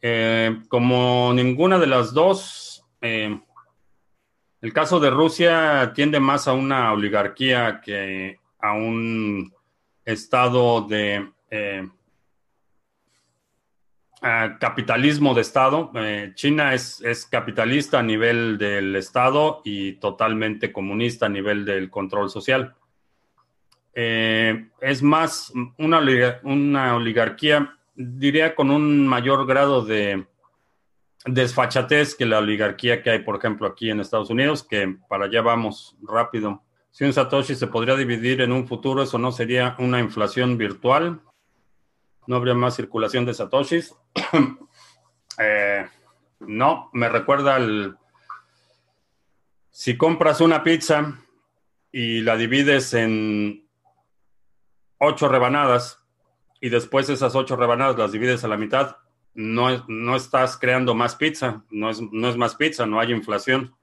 Eh, 0.00 0.60
como 0.68 1.32
ninguna 1.34 1.78
de 1.78 1.86
las 1.86 2.12
dos, 2.14 2.84
eh, 3.00 3.40
el 4.60 4.72
caso 4.72 4.98
de 4.98 5.10
Rusia 5.10 5.92
tiende 5.94 6.18
más 6.20 6.48
a 6.48 6.52
una 6.52 6.92
oligarquía 6.92 7.80
que 7.80 8.38
a 8.58 8.72
un 8.72 9.52
estado 10.04 10.82
de, 10.82 11.30
eh, 11.50 11.86
capitalismo 14.58 15.34
de 15.34 15.42
Estado. 15.42 15.92
Eh, 15.94 16.32
China 16.34 16.74
es, 16.74 17.28
capitalista 17.30 18.00
a 18.00 18.02
nivel 18.02 18.58
del 18.58 18.96
Estado 18.96 19.60
y 19.64 19.92
totalmente 19.94 20.72
comunista 20.72 21.26
a 21.26 21.28
nivel 21.28 21.64
del 21.64 21.90
control 21.90 22.30
social. 22.30 22.74
Eh, 23.94 24.68
es 24.80 25.02
más 25.02 25.52
una, 25.78 26.00
una, 26.42 26.96
oligarquía, 26.96 27.76
diría, 27.94 28.54
con 28.54 28.70
un 28.70 29.06
mayor 29.06 29.46
grado 29.46 29.84
de 29.84 30.26
desfachatez 31.32 32.14
que 32.14 32.26
la 32.26 32.38
oligarquía 32.38 33.02
que 33.02 33.10
hay, 33.10 33.18
por 33.20 33.36
ejemplo, 33.36 33.66
aquí 33.66 33.90
en 33.90 34.00
Estados 34.00 34.30
Unidos, 34.30 34.62
que 34.62 34.96
para 35.08 35.26
allá 35.26 35.42
vamos 35.42 35.96
rápido. 36.02 36.62
Si 36.90 37.04
un 37.04 37.12
Satoshi 37.12 37.54
se 37.54 37.66
podría 37.66 37.94
dividir 37.96 38.40
en 38.40 38.52
un 38.52 38.66
futuro, 38.66 39.02
eso 39.02 39.18
no 39.18 39.30
sería 39.30 39.76
una 39.78 40.00
inflación 40.00 40.58
virtual 40.58 41.20
no 42.28 42.36
habría 42.36 42.54
más 42.54 42.76
circulación 42.76 43.24
de 43.24 43.34
satoshis. 43.34 43.96
Eh, 45.40 45.88
no, 46.40 46.90
me 46.92 47.08
recuerda 47.08 47.54
al... 47.54 47.96
Si 49.70 49.96
compras 49.96 50.40
una 50.40 50.64
pizza 50.64 51.16
y 51.92 52.22
la 52.22 52.36
divides 52.36 52.92
en 52.94 53.68
ocho 54.98 55.28
rebanadas 55.28 56.04
y 56.60 56.70
después 56.70 57.08
esas 57.08 57.36
ocho 57.36 57.54
rebanadas 57.54 57.96
las 57.96 58.10
divides 58.10 58.42
a 58.42 58.48
la 58.48 58.56
mitad, 58.56 58.96
no, 59.34 59.84
no 59.88 60.16
estás 60.16 60.56
creando 60.56 60.94
más 60.94 61.14
pizza, 61.16 61.64
no 61.70 61.90
es, 61.90 62.00
no 62.00 62.28
es 62.28 62.36
más 62.36 62.56
pizza, 62.56 62.86
no 62.86 63.00
hay 63.00 63.12
inflación. 63.12 63.74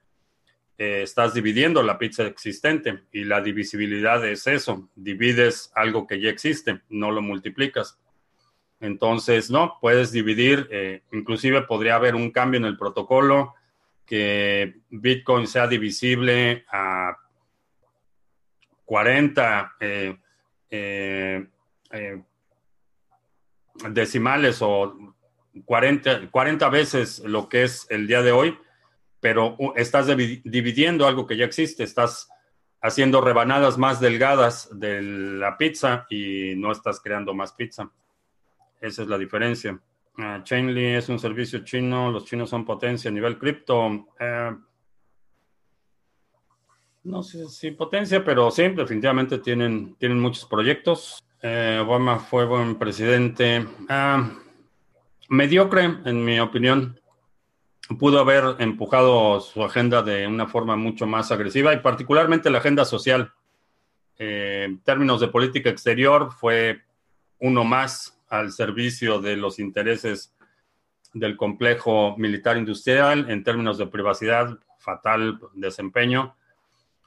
Eh, 0.78 1.00
estás 1.02 1.32
dividiendo 1.32 1.82
la 1.82 1.98
pizza 1.98 2.26
existente 2.26 3.04
y 3.10 3.24
la 3.24 3.40
divisibilidad 3.40 4.22
es 4.26 4.46
eso, 4.46 4.90
divides 4.94 5.72
algo 5.74 6.06
que 6.06 6.20
ya 6.20 6.28
existe, 6.28 6.82
no 6.90 7.10
lo 7.10 7.22
multiplicas. 7.22 7.98
Entonces, 8.78 9.50
no, 9.50 9.78
puedes 9.80 10.12
dividir, 10.12 10.68
eh, 10.70 11.02
inclusive 11.12 11.62
podría 11.62 11.94
haber 11.94 12.14
un 12.14 12.30
cambio 12.30 12.58
en 12.58 12.66
el 12.66 12.76
protocolo, 12.76 13.54
que 14.04 14.76
Bitcoin 14.90 15.46
sea 15.46 15.66
divisible 15.66 16.66
a 16.70 17.16
40 18.84 19.76
eh, 19.80 21.46
decimales 23.90 24.58
o 24.60 25.15
40, 25.64 26.30
40 26.30 26.68
veces 26.68 27.18
lo 27.20 27.48
que 27.48 27.64
es 27.64 27.86
el 27.90 28.06
día 28.06 28.22
de 28.22 28.32
hoy, 28.32 28.58
pero 29.20 29.56
estás 29.76 30.06
dividiendo 30.06 31.06
algo 31.06 31.26
que 31.26 31.36
ya 31.36 31.44
existe, 31.44 31.82
estás 31.82 32.28
haciendo 32.80 33.20
rebanadas 33.20 33.78
más 33.78 34.00
delgadas 34.00 34.68
de 34.72 35.02
la 35.02 35.56
pizza 35.56 36.06
y 36.10 36.54
no 36.56 36.72
estás 36.72 37.00
creando 37.00 37.34
más 37.34 37.52
pizza. 37.52 37.90
Esa 38.80 39.02
es 39.02 39.08
la 39.08 39.18
diferencia. 39.18 39.80
Uh, 40.18 40.42
Chainly 40.42 40.94
es 40.94 41.08
un 41.08 41.18
servicio 41.18 41.64
chino, 41.64 42.10
los 42.10 42.24
chinos 42.24 42.48
son 42.48 42.64
potencia 42.64 43.10
a 43.10 43.14
nivel 43.14 43.38
cripto. 43.38 44.06
Eh, 44.18 44.56
no 47.04 47.22
sé 47.22 47.48
si 47.48 47.70
potencia, 47.72 48.24
pero 48.24 48.50
sí, 48.50 48.68
definitivamente 48.68 49.38
tienen, 49.38 49.94
tienen 49.96 50.18
muchos 50.18 50.44
proyectos. 50.46 51.22
Eh, 51.42 51.78
Obama 51.82 52.18
fue 52.18 52.46
buen 52.46 52.76
presidente. 52.76 53.66
Ah, 53.88 54.28
mediocre, 55.28 55.84
en 56.04 56.24
mi 56.24 56.40
opinión. 56.40 57.00
Pudo 57.98 58.18
haber 58.18 58.56
empujado 58.58 59.40
su 59.40 59.62
agenda 59.62 60.02
de 60.02 60.26
una 60.26 60.46
forma 60.46 60.76
mucho 60.76 61.06
más 61.06 61.30
agresiva 61.30 61.72
y 61.72 61.78
particularmente 61.78 62.50
la 62.50 62.58
agenda 62.58 62.84
social. 62.84 63.32
Eh, 64.18 64.64
en 64.64 64.80
términos 64.82 65.20
de 65.20 65.28
política 65.28 65.70
exterior, 65.70 66.32
fue 66.32 66.82
uno 67.38 67.64
más 67.64 68.20
al 68.28 68.50
servicio 68.52 69.20
de 69.20 69.36
los 69.36 69.58
intereses 69.58 70.34
del 71.12 71.36
complejo 71.36 72.16
militar 72.18 72.56
industrial 72.56 73.30
en 73.30 73.44
términos 73.44 73.78
de 73.78 73.86
privacidad, 73.86 74.58
fatal 74.78 75.38
desempeño. 75.54 76.36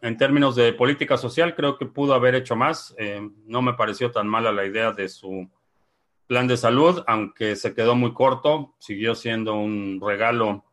En 0.02 0.18
términos 0.18 0.56
de 0.56 0.72
política 0.74 1.18
social, 1.18 1.56
creo 1.56 1.78
que 1.78 1.86
pudo 1.86 2.14
haber 2.14 2.36
hecho 2.36 2.56
más. 2.56 2.96
Eh, 2.98 3.30
no 3.46 3.62
me 3.62 3.74
pareció 3.74 4.12
tan 4.12 4.28
mala 4.28 4.52
la 4.52 4.66
idea 4.66 4.94
de 4.94 5.10
su 5.10 5.50
plan 6.30 6.48
de 6.48 6.58
salud, 6.58 7.04
aunque 7.08 7.56
se 7.56 7.74
quedó 7.74 7.96
muy 7.96 8.14
corto, 8.14 8.76
siguió 8.78 9.16
siendo 9.16 9.56
un 9.56 10.00
regalo 10.00 10.64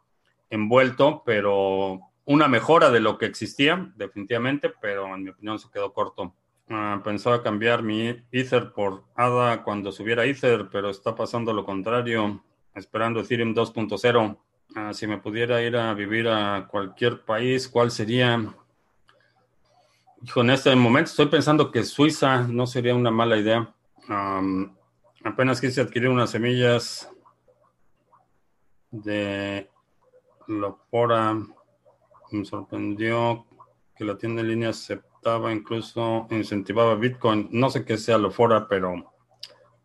envuelto, 0.51 1.23
pero 1.25 1.99
una 2.27 2.47
mejora 2.47 2.91
de 2.91 3.01
lo 3.01 3.17
que 3.17 3.25
existía, 3.25 3.91
definitivamente, 3.97 4.71
pero 4.83 5.15
en 5.15 5.23
mi 5.23 5.31
opinión 5.31 5.59
se 5.59 5.71
quedó 5.71 5.95
corto. 5.95 6.35
Ah, 6.69 7.01
pensaba 7.03 7.43
cambiar 7.43 7.83
mi 7.83 8.23
Ether 8.31 8.73
por 8.73 9.05
ADA 9.15 9.63
cuando 9.63 9.93
subiera 9.93 10.27
Ether, 10.27 10.69
pero 10.71 10.91
está 10.91 11.15
pasando 11.15 11.55
lo 11.55 11.65
contrario, 11.65 12.45
esperando 12.75 13.21
Ethereum 13.21 13.55
2.0. 13.55 14.37
Ah, 14.75 14.93
si 14.93 15.07
me 15.07 15.17
pudiera 15.17 15.63
ir 15.63 15.75
a 15.79 15.95
vivir 15.95 16.29
a 16.29 16.69
cualquier 16.71 17.23
país, 17.23 17.67
¿cuál 17.67 17.91
sería? 17.91 18.55
Hijo, 20.23 20.43
en 20.43 20.51
este 20.51 20.77
momento 20.77 21.09
estoy 21.09 21.27
pensando 21.27 21.73
que 21.73 21.83
Suiza 21.83 22.43
no 22.43 22.67
sería 22.67 22.95
una 22.95 23.11
mala 23.11 23.39
idea. 23.39 23.73
Apenas 25.27 25.61
quise 25.61 25.81
adquirir 25.81 26.09
unas 26.09 26.31
semillas 26.31 27.11
de 28.91 29.69
Lopora. 30.47 31.37
Me 32.33 32.45
sorprendió 32.45 33.47
que 33.97 34.05
la 34.05 34.17
tienda 34.19 34.43
en 34.43 34.49
línea 34.49 34.73
se 34.73 35.01
incluso 35.53 36.27
incentivaba 36.31 36.95
Bitcoin. 36.95 37.49
No 37.51 37.69
sé 37.71 37.85
qué 37.85 37.97
sea 37.99 38.19
lo 38.19 38.31
fuera, 38.31 38.69
pero 38.69 39.13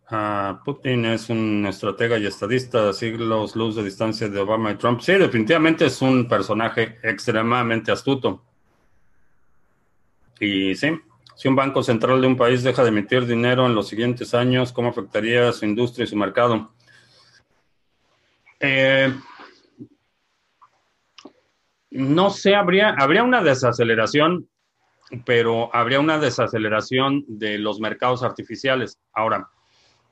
ah, 0.09 0.61
Putin 0.63 1.05
es 1.05 1.29
un 1.29 1.65
estratega 1.67 2.17
y 2.17 2.27
estadista 2.27 2.85
de 2.85 2.93
siglos 2.93 3.55
luz 3.55 3.75
de 3.75 3.83
distancia 3.83 4.29
de 4.29 4.39
Obama 4.39 4.71
y 4.71 4.75
Trump. 4.75 5.01
Sí, 5.01 5.13
definitivamente 5.13 5.85
es 5.85 6.01
un 6.01 6.27
personaje 6.27 6.97
extremadamente 7.03 7.91
astuto. 7.91 8.43
Y 10.39 10.75
sí, 10.75 10.91
si 11.41 11.47
un 11.47 11.55
banco 11.55 11.81
central 11.81 12.21
de 12.21 12.27
un 12.27 12.37
país 12.37 12.61
deja 12.61 12.83
de 12.83 12.89
emitir 12.89 13.25
dinero 13.25 13.65
en 13.65 13.73
los 13.73 13.87
siguientes 13.87 14.35
años, 14.35 14.71
¿cómo 14.71 14.89
afectaría 14.89 15.51
su 15.51 15.65
industria 15.65 16.03
y 16.03 16.07
su 16.07 16.15
mercado? 16.15 16.71
Eh, 18.59 19.11
no 21.89 22.29
sé, 22.29 22.53
habría, 22.53 22.91
habría 22.91 23.23
una 23.23 23.41
desaceleración 23.41 24.47
pero 25.25 25.75
habría 25.75 25.99
una 25.99 26.19
desaceleración 26.19 27.25
de 27.27 27.57
los 27.57 27.79
mercados 27.79 28.21
artificiales. 28.21 28.99
Ahora, 29.11 29.49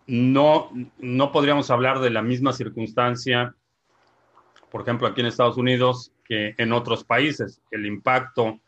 no, 0.08 0.72
no 0.98 1.32
podríamos 1.32 1.70
hablar 1.70 2.00
de 2.00 2.10
la 2.10 2.24
misma 2.24 2.54
circunstancia, 2.54 3.56
por 4.72 4.82
ejemplo, 4.82 5.08
aquí 5.08 5.22
en 5.22 5.28
Estados 5.28 5.58
Unidos, 5.58 6.12
que 6.26 6.56
en 6.58 6.74
otros 6.74 7.04
países. 7.04 7.62
El 7.70 7.86
impacto 7.86 8.62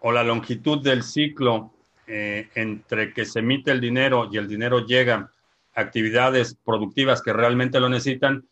o 0.00 0.12
la 0.12 0.22
longitud 0.22 0.82
del 0.82 1.02
ciclo 1.02 1.72
eh, 2.06 2.48
entre 2.54 3.12
que 3.12 3.24
se 3.24 3.40
emite 3.40 3.70
el 3.70 3.80
dinero 3.80 4.28
y 4.30 4.38
el 4.38 4.48
dinero 4.48 4.86
llega 4.86 5.30
a 5.74 5.80
actividades 5.80 6.56
productivas 6.64 7.22
que 7.22 7.32
realmente 7.32 7.80
lo 7.80 7.88
necesitan, 7.88 8.44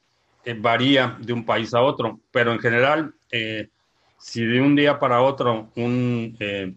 eh, 0.47 0.55
varía 0.57 1.17
de 1.21 1.33
un 1.33 1.45
país 1.45 1.75
a 1.75 1.83
otro. 1.83 2.21
Pero 2.31 2.53
en 2.53 2.61
general, 2.61 3.15
eh, 3.33 3.69
si 4.17 4.45
de 4.45 4.61
un 4.61 4.77
día 4.77 4.99
para 4.99 5.21
otro 5.21 5.71
un 5.75 6.37
eh, 6.39 6.73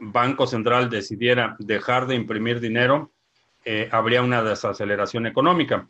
banco 0.00 0.48
central 0.48 0.90
decidiera 0.90 1.54
dejar 1.60 2.06
de 2.06 2.16
imprimir 2.16 2.60
dinero, 2.60 3.10
habría 3.92 4.20
una 4.20 4.42
desaceleración 4.42 5.26
económica. 5.26 5.88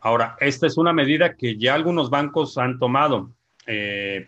Ahora, 0.00 0.36
esta 0.40 0.66
es 0.66 0.76
una 0.76 0.92
medida 0.92 1.36
que 1.36 1.56
ya 1.56 1.74
algunos 1.74 2.10
bancos 2.10 2.58
han 2.58 2.80
tomado. 2.80 3.30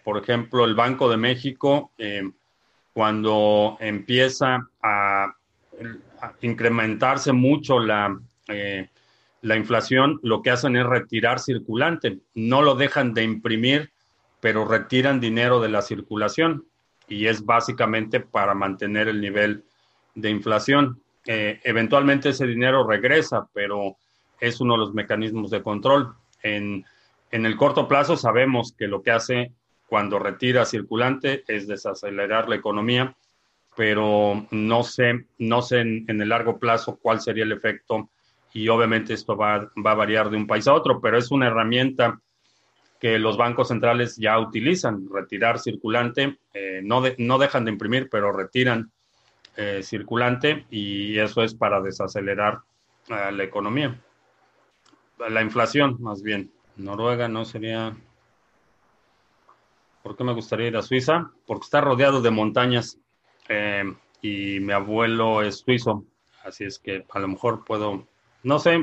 Por 0.04 0.22
ejemplo, 0.22 0.64
el 0.64 0.76
Banco 0.76 1.10
de 1.10 1.16
México, 1.16 1.90
cuando 2.96 3.76
empieza 3.78 4.66
a, 4.82 5.24
a, 6.22 6.32
incrementarse 6.40 7.32
mucho 7.32 7.78
la, 7.78 8.18
la 9.42 9.56
inflación, 9.56 10.18
lo 10.22 10.40
que 10.40 10.50
hacen 10.50 10.76
es 10.76 10.86
retirar 10.86 11.40
circulante. 11.40 12.20
No 12.34 12.62
lo 12.62 12.74
dejan 12.74 13.12
de 13.12 13.22
imprimir 13.22 13.90
pero 14.46 14.64
retiran 14.64 15.18
dinero 15.18 15.60
de 15.60 15.68
la 15.68 15.82
circulación 15.82 16.66
y 17.08 17.26
es 17.26 17.44
básicamente 17.44 18.20
para 18.20 18.54
mantener 18.54 19.08
el 19.08 19.20
nivel 19.20 19.64
de 20.14 20.30
inflación. 20.30 21.02
Eh, 21.26 21.60
eventualmente 21.64 22.28
ese 22.28 22.46
dinero 22.46 22.86
regresa, 22.86 23.48
pero 23.52 23.96
es 24.38 24.60
uno 24.60 24.74
de 24.74 24.78
los 24.78 24.94
mecanismos 24.94 25.50
de 25.50 25.64
control. 25.64 26.14
En, 26.44 26.84
el 27.32 27.56
corto 27.56 27.88
plazo 27.88 28.16
sabemos 28.16 28.72
que 28.78 28.86
lo 28.86 29.02
que 29.02 29.10
hace 29.10 29.52
cuando 29.86 30.18
retira 30.18 30.64
circulante 30.64 31.44
es 31.46 31.66
desacelerar 31.66 32.48
la 32.48 32.56
economía, 32.56 33.16
pero 33.76 34.46
no 34.50 34.82
sé, 34.82 35.26
no 35.38 35.62
sé 35.62 35.80
en, 35.80 36.04
el 36.08 36.28
largo 36.28 36.58
plazo 36.58 36.98
cuál 37.00 37.20
sería 37.20 37.44
el 37.44 37.52
efecto 37.52 38.10
y 38.52 38.68
obviamente 38.68 39.14
esto 39.14 39.36
va, 39.36 39.70
va 39.84 39.90
a 39.92 39.94
variar 39.94 40.30
de 40.30 40.36
un 40.36 40.46
país 40.46 40.66
a 40.66 40.74
otro, 40.74 41.00
pero 41.00 41.18
es 41.18 41.30
una 41.30 41.46
herramienta 41.46 42.20
que 43.00 43.18
los 43.18 43.36
bancos 43.36 43.68
centrales 43.68 44.16
ya 44.16 44.38
utilizan, 44.38 45.08
retirar 45.12 45.58
circulante, 45.58 46.38
eh, 46.54 46.80
no, 46.82 47.02
no 47.18 47.38
dejan 47.38 47.64
de 47.64 47.72
imprimir, 47.72 48.08
pero 48.10 48.32
retiran 48.32 48.90
eh, 49.56 49.82
circulante 49.82 50.66
y 50.70 51.18
eso 51.18 51.42
es 51.42 51.54
para 51.54 51.80
desacelerar 51.80 52.60
eh, 53.08 53.32
la 53.32 53.44
economía. 53.44 53.98
la 55.28 55.42
inflación, 55.42 55.96
más 56.00 56.22
bien. 56.22 56.50
Noruega 56.76 57.28
no 57.28 57.44
sería. 57.44 57.96
¿Por 60.06 60.16
qué 60.16 60.22
me 60.22 60.34
gustaría 60.34 60.68
ir 60.68 60.76
a 60.76 60.82
Suiza? 60.82 61.32
Porque 61.46 61.64
está 61.64 61.80
rodeado 61.80 62.22
de 62.22 62.30
montañas 62.30 62.96
eh, 63.48 63.92
y 64.22 64.60
mi 64.60 64.72
abuelo 64.72 65.42
es 65.42 65.58
suizo, 65.58 66.04
así 66.44 66.62
es 66.62 66.78
que 66.78 67.04
a 67.10 67.18
lo 67.18 67.26
mejor 67.26 67.64
puedo, 67.64 68.06
no 68.44 68.60
sé, 68.60 68.76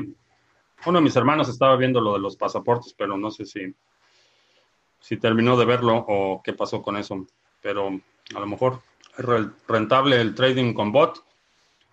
uno 0.84 0.98
de 0.98 1.02
mis 1.02 1.16
hermanos 1.16 1.48
estaba 1.48 1.76
viendo 1.76 2.02
lo 2.02 2.12
de 2.12 2.18
los 2.18 2.36
pasaportes, 2.36 2.92
pero 2.92 3.16
no 3.16 3.30
sé 3.30 3.46
si, 3.46 3.74
si 5.00 5.16
terminó 5.16 5.56
de 5.56 5.64
verlo 5.64 6.04
o 6.06 6.42
qué 6.44 6.52
pasó 6.52 6.82
con 6.82 6.98
eso, 6.98 7.26
pero 7.62 7.88
a 8.34 8.40
lo 8.40 8.46
mejor 8.46 8.82
es 9.16 9.24
rentable 9.66 10.20
el 10.20 10.34
trading 10.34 10.74
con 10.74 10.92
bot. 10.92 11.24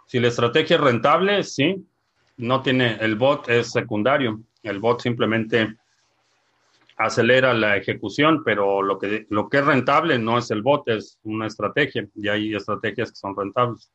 Si 0.07 0.19
la 0.19 0.27
estrategia 0.27 0.75
es 0.75 0.81
rentable, 0.81 1.41
sí, 1.45 1.87
no 2.35 2.61
tiene, 2.61 2.97
el 2.99 3.15
bot 3.15 3.47
es 3.47 3.71
secundario, 3.71 4.41
el 4.61 4.79
bot 4.79 4.99
simplemente 4.99 5.77
acelera 7.03 7.53
la 7.53 7.77
ejecución, 7.77 8.43
pero 8.43 8.81
lo 8.81 8.99
que, 8.99 9.25
lo 9.29 9.49
que 9.49 9.57
es 9.57 9.65
rentable 9.65 10.19
no 10.19 10.37
es 10.37 10.51
el 10.51 10.61
bot, 10.61 10.87
es 10.87 11.19
una 11.23 11.47
estrategia, 11.47 12.07
y 12.15 12.27
hay 12.27 12.55
estrategias 12.55 13.09
que 13.11 13.15
son 13.15 13.35
rentables. 13.35 13.91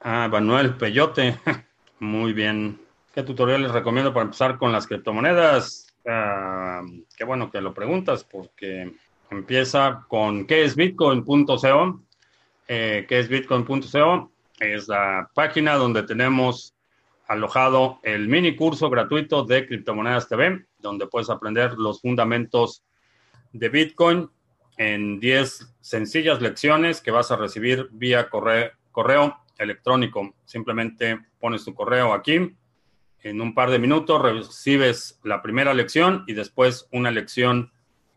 Ah, 0.00 0.28
Manuel 0.30 0.74
Peyote, 0.74 1.38
muy 2.00 2.32
bien. 2.32 2.78
¿Qué 3.14 3.22
tutorial 3.22 3.62
les 3.62 3.72
recomiendo 3.72 4.12
para 4.12 4.24
empezar 4.24 4.58
con 4.58 4.72
las 4.72 4.86
criptomonedas? 4.86 5.94
Ah, 6.06 6.82
qué 7.16 7.24
bueno 7.24 7.50
que 7.50 7.60
lo 7.60 7.72
preguntas, 7.72 8.24
porque 8.24 8.92
empieza 9.30 10.04
con 10.08 10.46
qué 10.46 10.64
es 10.64 10.76
bitcoin.co. 10.76 12.02
Eh, 12.68 13.06
¿Qué 13.08 13.18
es 13.18 13.28
bitcoin.co? 13.28 14.30
Es 14.58 14.88
la 14.88 15.30
página 15.34 15.74
donde 15.74 16.02
tenemos 16.02 16.73
alojado 17.26 18.00
el 18.02 18.28
mini 18.28 18.54
curso 18.54 18.90
gratuito 18.90 19.44
de 19.44 19.66
Criptomonedas 19.66 20.28
TV, 20.28 20.66
donde 20.78 21.06
puedes 21.06 21.30
aprender 21.30 21.74
los 21.74 22.00
fundamentos 22.00 22.84
de 23.52 23.68
Bitcoin 23.68 24.30
en 24.76 25.20
10 25.20 25.74
sencillas 25.80 26.42
lecciones 26.42 27.00
que 27.00 27.10
vas 27.10 27.30
a 27.30 27.36
recibir 27.36 27.88
vía 27.92 28.28
correo, 28.28 28.70
correo 28.90 29.36
electrónico. 29.58 30.34
Simplemente 30.44 31.20
pones 31.38 31.64
tu 31.64 31.74
correo 31.74 32.12
aquí. 32.12 32.56
En 33.22 33.40
un 33.40 33.54
par 33.54 33.70
de 33.70 33.78
minutos 33.78 34.20
recibes 34.20 35.18
la 35.22 35.40
primera 35.40 35.72
lección 35.72 36.24
y 36.26 36.34
después 36.34 36.88
una 36.92 37.10
lección 37.10 37.72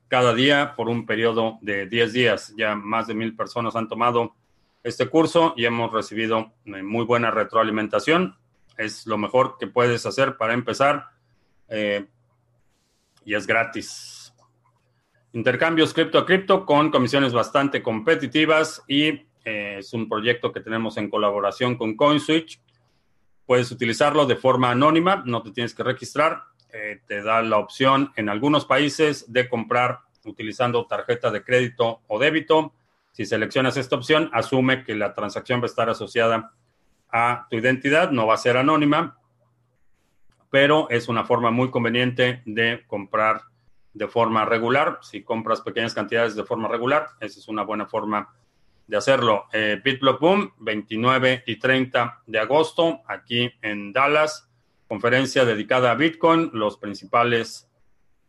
cada 0.09 0.33
día 0.33 0.73
por 0.75 0.89
un 0.89 1.05
periodo 1.05 1.59
de 1.61 1.85
10 1.85 2.13
días. 2.13 2.53
Ya 2.57 2.75
más 2.75 3.07
de 3.07 3.13
mil 3.13 3.35
personas 3.35 3.75
han 3.75 3.87
tomado 3.87 4.35
este 4.83 5.07
curso 5.07 5.53
y 5.55 5.65
hemos 5.65 5.93
recibido 5.93 6.53
eh, 6.65 6.81
muy 6.83 7.05
buena 7.05 7.31
retroalimentación 7.31 8.35
es 8.77 9.07
lo 9.07 9.17
mejor 9.17 9.57
que 9.59 9.67
puedes 9.67 10.05
hacer 10.05 10.37
para 10.37 10.53
empezar 10.53 11.07
eh, 11.67 12.05
y 13.25 13.33
es 13.33 13.45
gratis. 13.45 14.33
Intercambios 15.33 15.93
cripto 15.93 16.17
a 16.17 16.25
cripto 16.25 16.65
con 16.65 16.89
comisiones 16.89 17.33
bastante 17.33 17.83
competitivas 17.83 18.83
y 18.87 19.27
eh, 19.43 19.77
es 19.79 19.93
un 19.93 20.07
proyecto 20.07 20.51
que 20.51 20.61
tenemos 20.61 20.97
en 20.97 21.09
colaboración 21.09 21.75
con 21.75 21.95
CoinSwitch. 21.95 22.61
Puedes 23.45 23.71
utilizarlo 23.71 24.25
de 24.25 24.35
forma 24.35 24.71
anónima, 24.71 25.23
no 25.25 25.41
te 25.41 25.51
tienes 25.51 25.73
que 25.73 25.83
registrar. 25.83 26.43
Eh, 26.73 27.01
te 27.07 27.23
da 27.23 27.41
la 27.41 27.57
opción 27.57 28.11
en 28.15 28.29
algunos 28.29 28.65
países 28.65 29.31
de 29.31 29.47
comprar 29.47 29.99
utilizando 30.25 30.85
tarjeta 30.85 31.31
de 31.31 31.43
crédito 31.43 32.01
o 32.07 32.19
débito. 32.19 32.73
Si 33.11 33.25
seleccionas 33.25 33.77
esta 33.77 33.95
opción, 33.95 34.29
asume 34.33 34.83
que 34.83 34.95
la 34.95 35.13
transacción 35.13 35.59
va 35.61 35.63
a 35.63 35.67
estar 35.67 35.89
asociada 35.89 36.35
a 36.35 36.51
tu 37.49 37.57
identidad, 37.57 38.11
no 38.11 38.27
va 38.27 38.35
a 38.35 38.37
ser 38.37 38.57
anónima, 38.57 39.17
pero 40.49 40.89
es 40.89 41.07
una 41.07 41.25
forma 41.25 41.51
muy 41.51 41.69
conveniente 41.69 42.41
de 42.45 42.83
comprar 42.87 43.41
de 43.93 44.07
forma 44.07 44.45
regular. 44.45 44.99
Si 45.01 45.23
compras 45.23 45.61
pequeñas 45.61 45.93
cantidades 45.93 46.35
de 46.35 46.43
forma 46.43 46.67
regular, 46.67 47.07
esa 47.19 47.39
es 47.39 47.47
una 47.47 47.63
buena 47.63 47.85
forma 47.85 48.33
de 48.85 48.97
hacerlo. 48.97 49.45
Eh, 49.51 49.81
BitBlock 49.83 50.19
Boom, 50.19 50.53
29 50.59 51.43
y 51.45 51.57
30 51.57 52.23
de 52.25 52.39
agosto, 52.39 53.01
aquí 53.07 53.51
en 53.61 53.91
Dallas, 53.91 54.49
conferencia 54.87 55.45
dedicada 55.45 55.91
a 55.91 55.95
Bitcoin. 55.95 56.51
Los 56.53 56.77
principales 56.77 57.69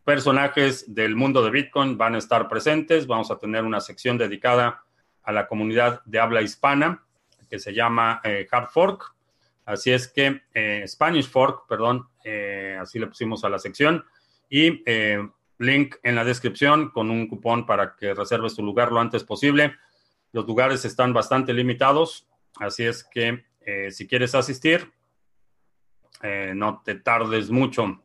personajes 0.04 0.92
del 0.94 1.14
mundo 1.14 1.44
de 1.44 1.50
Bitcoin 1.50 1.96
van 1.96 2.14
a 2.14 2.18
estar 2.18 2.48
presentes. 2.48 3.06
Vamos 3.06 3.30
a 3.30 3.38
tener 3.38 3.64
una 3.64 3.80
sección 3.80 4.18
dedicada 4.18 4.82
a 5.22 5.32
la 5.32 5.46
comunidad 5.46 6.02
de 6.06 6.18
habla 6.18 6.42
hispana 6.42 7.04
que 7.48 7.58
se 7.58 7.72
llama 7.72 8.20
eh, 8.24 8.46
Hard 8.50 8.68
Fork. 8.68 9.14
Así 9.64 9.90
es 9.90 10.08
que 10.08 10.42
eh, 10.54 10.84
Spanish 10.86 11.28
Fork, 11.28 11.66
perdón, 11.68 12.08
eh, 12.24 12.78
así 12.80 12.98
le 12.98 13.06
pusimos 13.06 13.44
a 13.44 13.48
la 13.48 13.58
sección. 13.58 14.04
Y 14.50 14.82
link 15.58 15.96
en 16.02 16.14
la 16.14 16.24
descripción 16.24 16.90
con 16.90 17.10
un 17.10 17.26
cupón 17.26 17.66
para 17.66 17.94
que 17.96 18.14
reserves 18.14 18.54
tu 18.54 18.62
lugar 18.62 18.92
lo 18.92 19.00
antes 19.00 19.24
posible. 19.24 19.76
Los 20.32 20.46
lugares 20.46 20.84
están 20.86 21.12
bastante 21.12 21.52
limitados, 21.52 22.26
así 22.58 22.84
es 22.84 23.04
que 23.04 23.44
si 23.90 24.06
quieres 24.06 24.34
asistir, 24.34 24.90
no 26.54 26.80
te 26.82 26.94
tardes 26.94 27.50
mucho. 27.50 28.02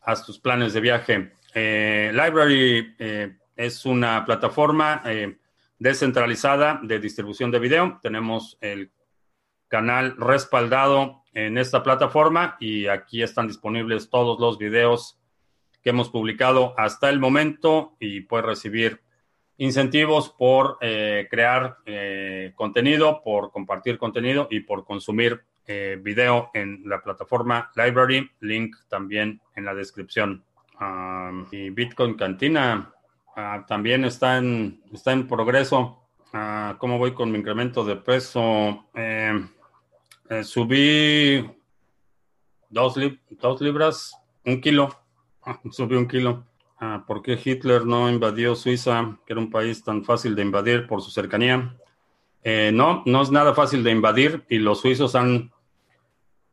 Haz 0.00 0.24
tus 0.24 0.38
planes 0.38 0.72
de 0.72 0.80
viaje. 0.80 1.32
Library 1.54 2.94
es 3.56 3.84
una 3.84 4.24
plataforma 4.24 5.02
descentralizada 5.80 6.78
de 6.84 7.00
distribución 7.00 7.50
de 7.50 7.58
video. 7.58 7.98
Tenemos 8.00 8.56
el 8.60 8.92
canal 9.66 10.14
respaldado 10.16 11.24
en 11.32 11.58
esta 11.58 11.82
plataforma 11.82 12.56
y 12.60 12.86
aquí 12.86 13.22
están 13.22 13.48
disponibles 13.48 14.10
todos 14.10 14.38
los 14.38 14.58
videos 14.58 15.18
que 15.82 15.90
hemos 15.90 16.10
publicado 16.10 16.74
hasta 16.78 17.08
el 17.08 17.18
momento 17.18 17.96
y 17.98 18.20
puedes 18.20 18.46
recibir 18.46 19.00
incentivos 19.56 20.28
por 20.28 20.76
eh, 20.80 21.26
crear 21.30 21.78
eh, 21.86 22.52
contenido, 22.54 23.22
por 23.22 23.50
compartir 23.50 23.96
contenido 23.96 24.48
y 24.50 24.60
por 24.60 24.84
consumir 24.84 25.44
eh, 25.66 25.98
video 26.00 26.50
en 26.52 26.82
la 26.84 27.02
plataforma 27.02 27.70
Library, 27.74 28.30
link 28.40 28.76
también 28.88 29.40
en 29.56 29.64
la 29.64 29.74
descripción. 29.74 30.44
Ah, 30.78 31.30
y 31.50 31.70
Bitcoin 31.70 32.14
Cantina, 32.14 32.92
Ah, 33.42 33.64
también 33.66 34.04
está 34.04 34.36
en, 34.36 34.82
está 34.92 35.12
en 35.12 35.26
progreso. 35.26 35.98
Ah, 36.34 36.76
¿Cómo 36.78 36.98
voy 36.98 37.14
con 37.14 37.32
mi 37.32 37.38
incremento 37.38 37.82
de 37.86 37.96
peso? 37.96 38.84
Eh, 38.94 39.32
eh, 40.28 40.44
subí 40.44 41.50
dos, 42.68 42.98
libras, 43.62 44.14
un 44.44 44.60
kilo. 44.60 44.94
subí 45.70 45.96
un 45.96 46.06
kilo. 46.06 46.44
Ah, 46.78 47.02
¿Por 47.06 47.22
qué 47.22 47.40
Hitler 47.42 47.86
no 47.86 48.10
invadió 48.10 48.54
Suiza, 48.54 49.18
que 49.24 49.32
era 49.32 49.40
un 49.40 49.50
país 49.50 49.82
tan 49.82 50.04
fácil 50.04 50.34
de 50.34 50.42
invadir 50.42 50.86
por 50.86 51.00
su 51.00 51.10
cercanía? 51.10 51.74
Eh, 52.42 52.70
no, 52.74 53.02
no 53.06 53.22
es 53.22 53.30
nada 53.30 53.54
fácil 53.54 53.82
de 53.82 53.90
invadir 53.90 54.44
y 54.50 54.58
los 54.58 54.82
suizos 54.82 55.14
han 55.14 55.50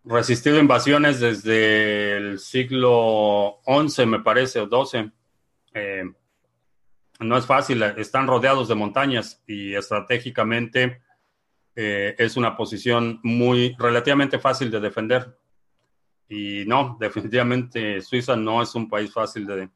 resistido 0.05 0.57
invasiones 0.57 1.19
desde 1.19 2.15
el 2.15 2.39
siglo 2.39 3.59
XI, 3.65 4.05
me 4.05 4.21
parece, 4.21 4.61
o 4.61 4.69
XII 4.69 5.11
no 7.19 7.37
es 7.37 7.45
fácil, 7.45 7.81
están 7.83 8.27
rodeados 8.27 8.67
de 8.67 8.75
montañas 8.75 9.43
y 9.47 9.73
estratégicamente 9.73 11.01
eh, 11.75 12.15
es 12.17 12.37
una 12.37 12.57
posición 12.57 13.19
muy 13.23 13.75
relativamente 13.77 14.39
fácil 14.39 14.71
de 14.71 14.79
defender. 14.79 15.37
Y 16.27 16.63
no, 16.65 16.97
definitivamente 16.99 18.01
Suiza 18.01 18.35
no 18.35 18.61
es 18.61 18.73
un 18.75 18.89
país 18.89 19.13
fácil 19.13 19.45
de... 19.45 19.69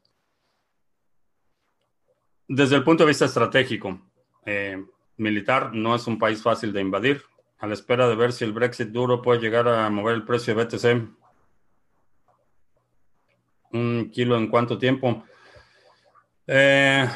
Desde 2.48 2.76
el 2.76 2.84
punto 2.84 3.04
de 3.04 3.10
vista 3.10 3.26
estratégico, 3.26 4.02
eh, 4.46 4.84
militar, 5.18 5.74
no 5.74 5.96
es 5.96 6.06
un 6.08 6.20
país 6.20 6.42
fácil 6.42 6.74
de 6.74 6.82
invadir. 6.82 7.22
A 7.60 7.68
la 7.68 7.76
espera 7.76 8.08
de 8.08 8.16
ver 8.16 8.34
si 8.34 8.44
el 8.44 8.54
Brexit 8.54 8.90
duro 8.90 9.22
puede 9.22 9.40
llegar 9.40 9.68
a 9.68 9.90
mover 9.90 10.16
el 10.16 10.26
precio 10.26 10.56
de 10.56 10.64
BTC. 10.64 11.08
Un 13.74 14.10
kilo 14.12 14.36
en 14.36 14.48
cuánto 14.48 14.78
tiempo. 14.78 15.24
Eh, 16.48 17.08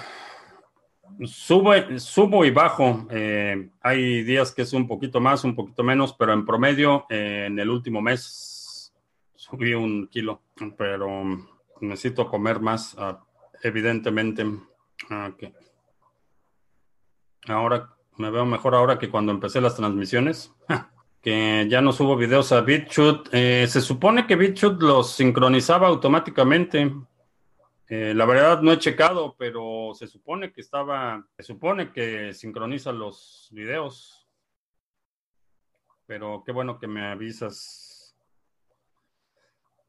Sube, 1.23 1.99
subo 1.99 2.43
y 2.43 2.51
bajo. 2.51 3.07
Eh, 3.09 3.69
hay 3.81 4.23
días 4.23 4.51
que 4.51 4.63
es 4.63 4.73
un 4.73 4.87
poquito 4.87 5.19
más, 5.21 5.43
un 5.43 5.55
poquito 5.55 5.83
menos, 5.83 6.13
pero 6.13 6.33
en 6.33 6.45
promedio 6.45 7.05
eh, 7.09 7.45
en 7.47 7.57
el 7.57 7.69
último 7.69 8.01
mes 8.01 8.93
subí 9.33 9.73
un 9.73 10.07
kilo, 10.07 10.41
pero 10.77 11.23
necesito 11.81 12.27
comer 12.27 12.59
más, 12.59 12.95
ah, 12.97 13.23
evidentemente. 13.61 14.45
Ah, 15.09 15.31
ahora 17.47 17.95
me 18.17 18.31
veo 18.31 18.45
mejor 18.45 18.75
ahora 18.75 18.97
que 18.97 19.09
cuando 19.09 19.31
empecé 19.31 19.61
las 19.61 19.75
transmisiones. 19.75 20.53
que 21.21 21.65
ya 21.69 21.81
no 21.81 21.91
subo 21.91 22.15
videos 22.15 22.51
a 22.51 22.61
BitChute. 22.61 23.29
Eh, 23.31 23.67
se 23.67 23.81
supone 23.81 24.27
que 24.27 24.35
BitChute 24.35 24.85
los 24.85 25.11
sincronizaba 25.11 25.87
automáticamente. 25.87 26.93
Eh, 27.87 28.13
la 28.15 28.25
verdad 28.25 28.61
no 28.61 28.71
he 28.71 28.79
checado, 28.79 29.35
pero 29.37 29.91
se 29.93 30.07
supone 30.07 30.51
que 30.51 30.61
estaba, 30.61 31.23
se 31.37 31.43
supone 31.43 31.91
que 31.91 32.33
sincroniza 32.33 32.91
los 32.91 33.49
videos. 33.51 34.27
Pero 36.07 36.43
qué 36.45 36.51
bueno 36.51 36.79
que 36.79 36.87
me 36.87 37.05
avisas. 37.05 38.15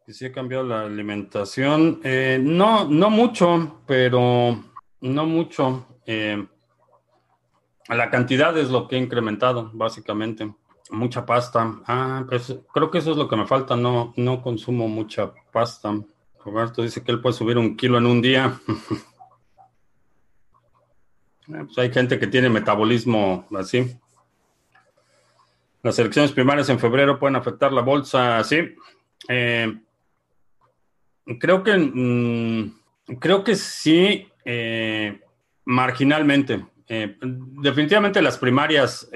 Que 0.04 0.12
sí 0.12 0.26
ha 0.26 0.32
cambiado 0.32 0.64
la 0.64 0.82
alimentación. 0.82 2.00
Eh, 2.04 2.38
no, 2.40 2.88
no 2.88 3.10
mucho, 3.10 3.82
pero 3.86 4.62
no 5.00 5.26
mucho. 5.26 5.86
Eh, 6.06 6.46
la 7.88 8.10
cantidad 8.10 8.56
es 8.58 8.70
lo 8.70 8.88
que 8.88 8.96
he 8.96 8.98
incrementado, 8.98 9.70
básicamente. 9.72 10.54
Mucha 10.90 11.26
pasta. 11.26 11.80
Ah, 11.86 12.24
pues 12.28 12.56
creo 12.72 12.90
que 12.90 12.98
eso 12.98 13.12
es 13.12 13.16
lo 13.16 13.28
que 13.28 13.36
me 13.36 13.46
falta. 13.46 13.74
No, 13.74 14.12
no 14.16 14.42
consumo 14.42 14.86
mucha 14.86 15.32
pasta. 15.52 15.94
Roberto 16.46 16.82
dice 16.82 17.02
que 17.02 17.10
él 17.10 17.20
puede 17.20 17.34
subir 17.34 17.58
un 17.58 17.76
kilo 17.76 17.98
en 17.98 18.06
un 18.06 18.22
día. 18.22 18.58
Eh, 21.48 21.62
pues 21.64 21.78
hay 21.78 21.92
gente 21.92 22.18
que 22.18 22.26
tiene 22.26 22.48
metabolismo 22.48 23.46
así. 23.56 23.96
Las 25.80 25.96
elecciones 25.96 26.32
primarias 26.32 26.68
en 26.70 26.80
febrero 26.80 27.20
pueden 27.20 27.36
afectar 27.36 27.72
la 27.72 27.82
bolsa, 27.82 28.42
sí. 28.42 28.74
Eh, 29.28 29.72
creo 31.38 31.62
que 31.62 31.78
mm, 31.78 33.16
creo 33.20 33.44
que 33.44 33.54
sí, 33.54 34.26
eh, 34.44 35.20
marginalmente. 35.66 36.66
definitivamente 36.88 38.20
las 38.20 38.38
primarias, 38.38 39.08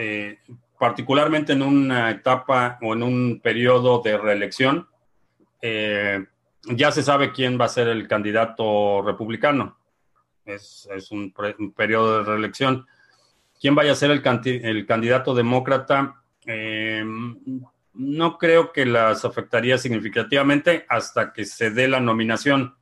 particularmente 0.79 1.55
en 1.55 1.63
una 1.63 2.13
etapa 2.13 2.79
o 2.81 2.93
en 2.95 3.03
un 3.03 3.41
periodo 3.41 4.03
de 4.05 4.17
reelección, 4.17 4.87
ya 6.71 6.93
se 6.93 7.03
sabe 7.03 7.33
quién 7.33 7.61
va 7.61 7.67
a 7.67 7.69
ser 7.69 7.89
el 7.89 8.09
candidato 8.09 9.03
republicano 9.03 9.81
es, 10.55 11.11
un, 11.11 11.33
periodo 11.75 12.19
de 12.19 12.25
reelección. 12.25 12.87
¿Quién 13.61 13.75
vaya 13.75 13.93
a 13.93 13.97
ser 13.97 14.11
el, 14.11 14.23
el 14.65 14.87
candidato 14.87 15.35
demócrata? 15.35 16.23
Eh, 16.47 17.05
no 17.93 18.39
creo 18.39 18.73
que 18.73 18.87
las 18.87 19.25
afectaría 19.25 19.79
significativamente 19.79 20.87
hasta 20.89 21.33
que 21.33 21.45
se 21.45 21.71
dé 21.71 21.89
la 21.89 22.01
nominación. 22.01 22.75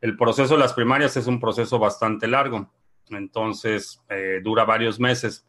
El 0.00 0.16
proceso 0.16 0.54
de 0.54 0.60
las 0.60 0.72
primarias 0.72 1.16
es 1.16 1.26
un 1.26 1.40
proceso 1.40 1.78
bastante 1.78 2.26
largo, 2.26 2.70
entonces 3.10 4.02
eh, 4.08 4.40
dura 4.42 4.64
varios 4.64 4.98
meses. 4.98 5.46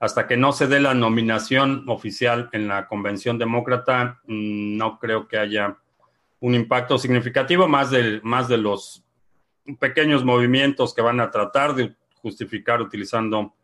Hasta 0.00 0.26
que 0.26 0.36
no 0.36 0.52
se 0.52 0.66
dé 0.66 0.80
la 0.80 0.94
nominación 0.94 1.84
oficial 1.88 2.48
en 2.52 2.66
la 2.66 2.88
convención 2.88 3.38
demócrata, 3.38 4.20
mm, 4.26 4.76
no 4.76 4.98
creo 4.98 5.28
que 5.28 5.38
haya 5.38 5.78
un 6.42 6.54
impacto 6.56 6.98
significativo 6.98 7.68
más 7.68 7.90
de, 7.90 8.20
más 8.24 8.48
de 8.48 8.56
los 8.56 9.04
pequeños 9.78 10.24
movimientos 10.24 10.92
que 10.92 11.00
van 11.00 11.20
a 11.20 11.30
tratar 11.30 11.76
de 11.76 11.94
justificar 12.20 12.82
utilizando 12.82 13.54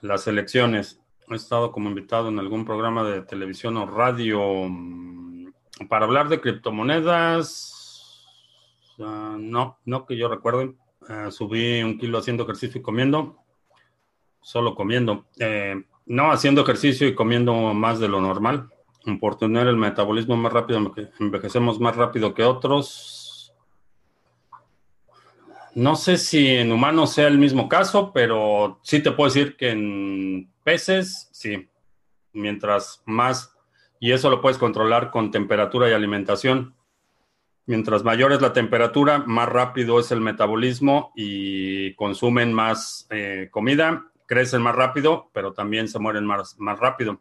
las 0.00 0.26
elecciones. 0.26 1.00
He 1.30 1.36
estado 1.36 1.70
como 1.70 1.88
invitado 1.88 2.28
en 2.28 2.40
algún 2.40 2.64
programa 2.64 3.04
de 3.04 3.22
televisión 3.22 3.76
o 3.76 3.86
radio 3.86 4.40
mm, 4.68 5.52
para 5.88 6.06
hablar 6.06 6.28
de 6.28 6.40
criptomonedas. 6.40 8.26
Ah, 8.98 9.36
no, 9.38 9.78
no 9.84 10.04
que 10.04 10.16
yo 10.16 10.28
recuerde. 10.28 10.74
Ah, 11.08 11.30
subí 11.30 11.84
un 11.84 11.98
kilo 11.98 12.18
haciendo 12.18 12.42
ejercicio 12.42 12.80
y 12.80 12.82
comiendo. 12.82 13.36
Solo 14.40 14.74
comiendo. 14.74 15.26
Eh, 15.38 15.84
no 16.06 16.32
haciendo 16.32 16.62
ejercicio 16.62 17.06
y 17.06 17.14
comiendo 17.14 17.52
más 17.74 18.00
de 18.00 18.08
lo 18.08 18.20
normal. 18.20 18.70
Por 19.20 19.36
tener 19.38 19.66
el 19.66 19.76
metabolismo 19.76 20.36
más 20.36 20.52
rápido, 20.52 20.92
envejecemos 21.18 21.80
más 21.80 21.96
rápido 21.96 22.34
que 22.34 22.44
otros 22.44 23.28
no 25.78 25.94
sé 25.94 26.16
si 26.16 26.48
en 26.48 26.72
humanos 26.72 27.12
sea 27.12 27.28
el 27.28 27.38
mismo 27.38 27.68
caso, 27.68 28.12
pero 28.12 28.80
sí 28.82 29.00
te 29.00 29.12
puedo 29.12 29.32
decir 29.32 29.56
que 29.56 29.70
en 29.70 30.50
peces, 30.64 31.28
sí. 31.30 31.68
Mientras 32.32 33.00
más, 33.06 33.56
y 34.00 34.10
eso 34.10 34.28
lo 34.28 34.40
puedes 34.40 34.58
controlar 34.58 35.12
con 35.12 35.30
temperatura 35.30 35.88
y 35.88 35.92
alimentación. 35.92 36.74
Mientras 37.66 38.02
mayor 38.02 38.32
es 38.32 38.40
la 38.40 38.52
temperatura, 38.52 39.22
más 39.24 39.48
rápido 39.48 40.00
es 40.00 40.10
el 40.10 40.20
metabolismo 40.20 41.12
y 41.14 41.94
consumen 41.94 42.52
más 42.52 43.06
eh, 43.10 43.46
comida, 43.52 44.10
crecen 44.26 44.62
más 44.62 44.74
rápido, 44.74 45.30
pero 45.32 45.52
también 45.52 45.86
se 45.86 46.00
mueren 46.00 46.26
más, 46.26 46.58
más 46.58 46.80
rápido. 46.80 47.20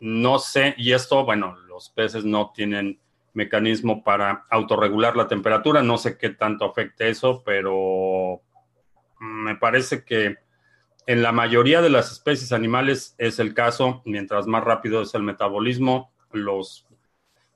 No 0.00 0.38
sé, 0.38 0.74
y 0.78 0.92
esto, 0.92 1.24
bueno, 1.24 1.56
los 1.68 1.90
peces 1.90 2.24
no 2.24 2.52
tienen 2.54 2.98
mecanismo 3.34 4.02
para 4.02 4.46
autorregular 4.50 5.16
la 5.16 5.28
temperatura. 5.28 5.82
No 5.82 5.98
sé 5.98 6.16
qué 6.16 6.30
tanto 6.30 6.64
afecte 6.64 7.10
eso, 7.10 7.42
pero 7.44 8.40
me 9.20 9.56
parece 9.56 10.04
que 10.04 10.38
en 11.06 11.22
la 11.22 11.32
mayoría 11.32 11.82
de 11.82 11.90
las 11.90 12.12
especies 12.12 12.52
animales 12.52 13.14
es 13.18 13.38
el 13.38 13.54
caso. 13.54 14.02
Mientras 14.04 14.46
más 14.46 14.64
rápido 14.64 15.02
es 15.02 15.14
el 15.14 15.22
metabolismo, 15.22 16.12
los, 16.32 16.86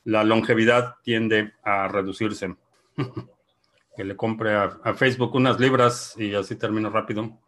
la 0.04 0.22
longevidad 0.24 0.96
tiende 1.02 1.54
a 1.62 1.88
reducirse. 1.88 2.54
que 3.96 4.04
le 4.04 4.16
compre 4.16 4.54
a, 4.54 4.78
a, 4.82 4.94
Facebook 4.94 5.34
unas 5.34 5.60
libras 5.60 6.14
y 6.18 6.34
así 6.34 6.56
termino 6.56 6.90
rápido. 6.90 7.38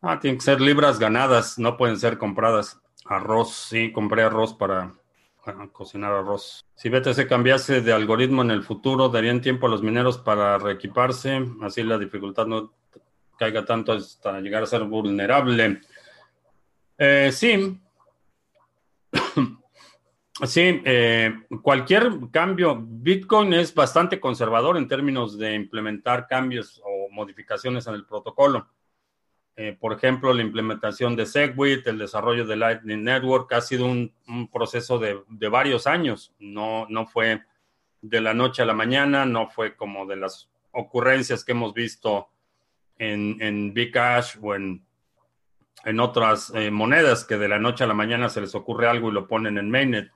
Ah, 0.00 0.18
tienen 0.18 0.38
que 0.38 0.44
ser 0.44 0.60
libras 0.60 0.98
ganadas, 0.98 1.58
no 1.58 1.76
pueden 1.76 1.98
ser 1.98 2.18
compradas. 2.18 2.80
Arroz, 3.08 3.54
sí, 3.54 3.90
compré 3.90 4.22
arroz 4.22 4.54
para 4.54 4.92
cocinar 5.72 6.12
arroz. 6.12 6.64
Si 6.74 6.90
BTC 6.90 7.26
cambiase 7.26 7.80
de 7.80 7.92
algoritmo 7.92 8.42
en 8.42 8.50
el 8.50 8.62
futuro, 8.62 9.08
darían 9.08 9.40
tiempo 9.40 9.66
a 9.66 9.70
los 9.70 9.82
mineros 9.82 10.18
para 10.18 10.58
reequiparse, 10.58 11.42
así 11.62 11.82
la 11.82 11.98
dificultad 11.98 12.46
no 12.46 12.74
caiga 13.38 13.64
tanto 13.64 13.92
hasta 13.92 14.40
llegar 14.40 14.62
a 14.62 14.66
ser 14.66 14.84
vulnerable. 14.84 15.80
Eh, 16.98 17.30
sí. 17.32 17.80
sí, 20.46 20.82
eh, 20.84 21.34
cualquier 21.62 22.10
cambio, 22.30 22.78
Bitcoin 22.80 23.54
es 23.54 23.74
bastante 23.74 24.20
conservador 24.20 24.76
en 24.76 24.88
términos 24.88 25.38
de 25.38 25.54
implementar 25.54 26.26
cambios 26.26 26.82
o 26.84 27.10
modificaciones 27.10 27.86
en 27.86 27.94
el 27.94 28.04
protocolo. 28.04 28.68
Eh, 29.60 29.76
por 29.78 29.92
ejemplo, 29.92 30.32
la 30.32 30.42
implementación 30.42 31.16
de 31.16 31.26
Segwit, 31.26 31.84
el 31.88 31.98
desarrollo 31.98 32.46
de 32.46 32.54
Lightning 32.54 33.02
Network, 33.02 33.52
ha 33.52 33.60
sido 33.60 33.86
un, 33.86 34.12
proceso 34.52 35.00
de, 35.00 35.48
varios 35.48 35.88
años. 35.88 36.32
No, 36.38 36.86
no 36.88 37.06
fue 37.06 37.42
de 38.00 38.20
la 38.20 38.34
noche 38.34 38.62
a 38.62 38.66
la 38.66 38.72
mañana, 38.72 39.26
no 39.26 39.48
fue 39.48 39.74
como 39.74 40.06
de 40.06 40.14
las 40.14 40.48
ocurrencias 40.70 41.44
que 41.44 41.50
hemos 41.50 41.74
visto 41.74 42.28
en, 42.98 43.36
en 43.40 43.74
Bcash 43.74 44.36
o 44.40 44.54
en, 44.54 44.86
en 45.84 45.98
otras 45.98 46.52
eh, 46.54 46.70
monedas 46.70 47.24
que 47.24 47.36
de 47.36 47.48
la 47.48 47.58
noche 47.58 47.82
a 47.82 47.88
la 47.88 47.94
mañana 47.94 48.28
se 48.28 48.40
les 48.40 48.54
ocurre 48.54 48.86
algo 48.86 49.08
y 49.08 49.12
lo 49.12 49.26
ponen 49.26 49.58
en 49.58 49.72
mainnet. 49.72 50.12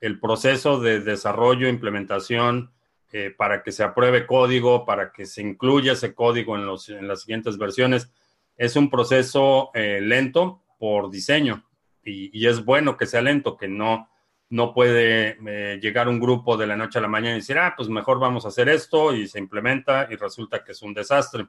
El 0.00 0.18
proceso 0.18 0.80
de 0.80 1.00
desarrollo, 1.00 1.68
implementación, 1.68 2.70
eh, 3.12 3.34
para 3.36 3.62
que 3.62 3.70
se 3.70 3.82
apruebe 3.82 4.26
código, 4.26 4.86
para 4.86 5.12
que 5.12 5.26
se 5.26 5.42
incluya 5.42 5.92
ese 5.92 6.14
código 6.14 6.56
en, 6.56 6.64
los, 6.64 6.88
en 6.88 7.06
las 7.06 7.20
siguientes 7.20 7.58
versiones, 7.58 8.10
es 8.58 8.74
un 8.74 8.90
proceso 8.90 9.70
eh, 9.72 10.00
lento 10.02 10.62
por 10.78 11.10
diseño 11.10 11.64
y, 12.02 12.46
es 12.46 12.64
bueno 12.64 12.96
que 12.96 13.06
sea 13.06 13.20
lento, 13.20 13.56
que 13.56 13.68
no, 13.68 14.08
no 14.48 14.72
puede 14.72 15.36
eh, 15.46 15.78
llegar 15.80 16.08
un 16.08 16.18
grupo 16.18 16.56
de 16.56 16.66
la 16.66 16.74
noche 16.74 16.98
a 16.98 17.02
la 17.02 17.08
mañana 17.08 17.34
y 17.34 17.40
decir, 17.40 17.58
ah, 17.58 17.74
pues 17.76 17.88
mejor 17.90 18.18
vamos 18.18 18.44
a 18.44 18.48
hacer 18.48 18.68
esto 18.70 19.14
y 19.14 19.28
se 19.28 19.38
implementa 19.38 20.08
y 20.10 20.16
resulta 20.16 20.64
que 20.64 20.72
es 20.72 20.82
un 20.82 20.94
desastre. 20.94 21.46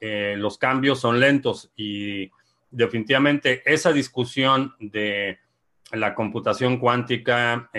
Eh, 0.00 0.34
los 0.38 0.56
cambios 0.56 0.98
son 0.98 1.20
lentos 1.20 1.70
y 1.76 2.30
definitivamente 2.70 3.62
esa 3.66 3.92
discusión 3.92 4.74
de 4.80 5.38
la 5.92 6.14
computación 6.14 6.78
cuántica, 6.78 7.70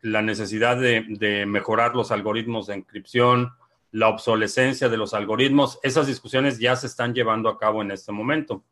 la 0.00 0.22
necesidad 0.22 0.80
de, 0.80 1.04
de 1.08 1.44
mejorar 1.44 1.94
los 1.94 2.10
algoritmos 2.10 2.68
de 2.68 2.74
encripción, 2.74 3.52
la 3.92 4.08
obsolescencia 4.08 4.88
de 4.88 4.96
los 4.96 5.14
algoritmos, 5.14 5.78
esas 5.82 6.06
discusiones 6.06 6.58
ya 6.58 6.76
se 6.76 6.86
están 6.86 7.14
llevando 7.14 7.48
a 7.48 7.58
cabo 7.58 7.82
en 7.82 7.90
este 7.90 8.12
momento. 8.12 8.64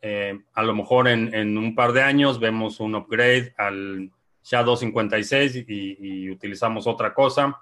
Eh, 0.00 0.38
a 0.52 0.62
lo 0.62 0.74
mejor 0.74 1.08
en, 1.08 1.56
un 1.56 1.74
par 1.74 1.92
de 1.92 2.02
años 2.02 2.38
vemos 2.38 2.78
un 2.78 2.94
upgrade 2.94 3.54
al 3.56 4.10
SHA-256 4.44 5.64
y, 5.66 6.30
utilizamos 6.30 6.86
otra 6.86 7.14
cosa. 7.14 7.58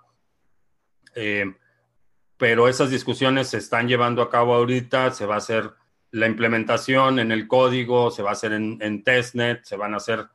Eh, 1.14 1.54
pero 2.36 2.68
esas 2.68 2.90
discusiones 2.90 3.48
se 3.48 3.58
están 3.58 3.86
llevando 3.86 4.22
a 4.22 4.28
cabo 4.28 4.54
ahorita, 4.54 5.12
se 5.12 5.24
va 5.24 5.36
a 5.36 5.38
hacer 5.38 5.70
la 6.10 6.26
implementación 6.26 7.20
en 7.20 7.30
el 7.30 7.46
código, 7.46 8.10
se 8.10 8.22
va 8.22 8.30
a 8.30 8.32
hacer 8.32 8.52
en, 8.52 8.78
en 8.80 9.04
testnet, 9.04 9.64
se 9.64 9.76
van 9.76 9.94
a 9.94 9.98
hacer 9.98 10.26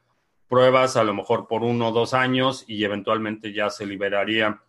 pruebas 0.48 0.96
a 0.96 1.04
lo 1.04 1.14
mejor 1.14 1.48
por 1.48 1.64
uno 1.64 1.90
o 1.90 1.92
dos 1.92 2.14
años 2.14 2.64
y 2.68 2.84
eventualmente 2.84 3.52
ya 3.52 3.70
se 3.70 3.86
liberaría 3.86 4.62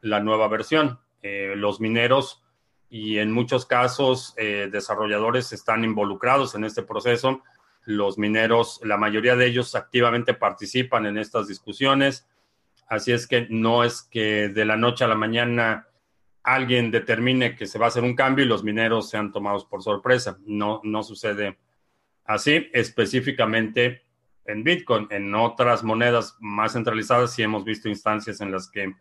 la 0.00 0.20
nueva 0.20 0.48
versión. 0.48 0.98
Eh, 1.22 1.54
los 1.56 1.80
mineros 1.80 2.42
y 2.88 3.18
en 3.18 3.30
muchos 3.30 3.66
casos 3.66 4.34
eh, 4.36 4.68
desarrolladores 4.70 5.52
están 5.52 5.84
involucrados 5.84 6.54
en 6.54 6.64
este 6.64 6.82
proceso. 6.82 7.42
Los 7.84 8.18
mineros, 8.18 8.80
la 8.82 8.96
mayoría 8.96 9.36
de 9.36 9.46
ellos 9.46 9.74
activamente 9.74 10.34
participan 10.34 11.06
en 11.06 11.18
estas 11.18 11.46
discusiones. 11.46 12.26
Así 12.88 13.12
es 13.12 13.26
que 13.26 13.46
no 13.48 13.84
es 13.84 14.02
que 14.02 14.48
de 14.48 14.64
la 14.64 14.76
noche 14.76 15.04
a 15.04 15.08
la 15.08 15.14
mañana 15.14 15.86
alguien 16.42 16.90
determine 16.90 17.54
que 17.54 17.66
se 17.66 17.78
va 17.78 17.86
a 17.86 17.88
hacer 17.88 18.02
un 18.02 18.16
cambio 18.16 18.44
y 18.44 18.48
los 18.48 18.64
mineros 18.64 19.08
sean 19.08 19.32
tomados 19.32 19.64
por 19.64 19.82
sorpresa. 19.82 20.38
No, 20.44 20.80
no 20.82 21.02
sucede 21.02 21.58
así 22.24 22.68
específicamente 22.72 24.02
en 24.44 24.64
Bitcoin. 24.64 25.06
En 25.10 25.34
otras 25.34 25.84
monedas 25.84 26.36
más 26.40 26.72
centralizadas 26.72 27.32
sí 27.32 27.42
hemos 27.42 27.64
visto 27.64 27.88
instancias 27.88 28.40
en 28.40 28.50
las 28.50 28.68
que 28.68 28.94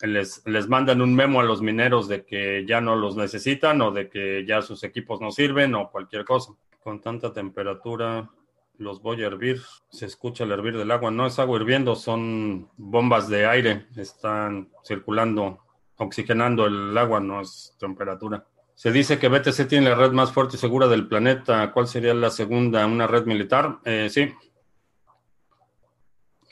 les, 0.00 0.68
mandan 0.68 1.00
un 1.00 1.14
memo 1.14 1.40
a 1.40 1.44
los 1.44 1.62
mineros 1.62 2.08
de 2.08 2.24
que 2.24 2.64
ya 2.66 2.80
no 2.80 2.96
los 2.96 3.16
necesitan 3.16 3.80
o 3.80 3.90
de 3.90 4.08
que 4.08 4.44
ya 4.46 4.62
sus 4.62 4.82
equipos 4.84 5.20
no 5.20 5.30
sirven 5.30 5.74
o 5.74 5.90
cualquier 5.90 6.24
cosa. 6.24 6.52
Con 6.82 7.00
tanta 7.00 7.32
temperatura 7.32 8.30
los 8.78 9.00
voy 9.00 9.22
a 9.22 9.26
hervir. 9.26 9.62
Se 9.88 10.06
escucha 10.06 10.44
el 10.44 10.52
hervir 10.52 10.76
del 10.76 10.90
agua. 10.90 11.10
No 11.10 11.26
es 11.26 11.38
agua 11.38 11.58
hirviendo, 11.58 11.94
son 11.94 12.68
bombas 12.76 13.28
de 13.28 13.46
aire. 13.46 13.86
Están 13.96 14.70
circulando, 14.84 15.60
oxigenando 15.96 16.66
el 16.66 16.96
agua, 16.96 17.20
no 17.20 17.40
es 17.40 17.76
temperatura. 17.78 18.44
Se 18.74 18.90
dice 18.90 19.18
que 19.18 19.28
BTC 19.28 19.68
tiene 19.68 19.90
la 19.90 19.94
red 19.94 20.10
más 20.10 20.32
fuerte 20.32 20.56
y 20.56 20.58
segura 20.58 20.88
del 20.88 21.06
planeta. 21.06 21.70
¿Cuál 21.72 21.86
sería 21.86 22.12
la 22.12 22.30
segunda? 22.30 22.84
¿Una 22.86 23.06
red 23.06 23.24
militar? 23.24 23.78
Eh, 23.84 24.08
sí. 24.10 24.34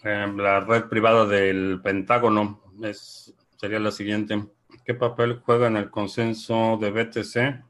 Eh, 0.04 0.32
la 0.36 0.60
red 0.60 0.84
privada 0.84 1.26
del 1.26 1.80
Pentágono 1.82 2.62
es, 2.84 3.34
sería 3.56 3.78
la 3.78 3.90
siguiente. 3.90 4.44
¿Qué 4.84 4.94
papel 4.94 5.40
juega 5.44 5.66
en 5.66 5.76
el 5.76 5.90
consenso 5.90 6.78
de 6.80 6.90
BTC? 6.90 7.64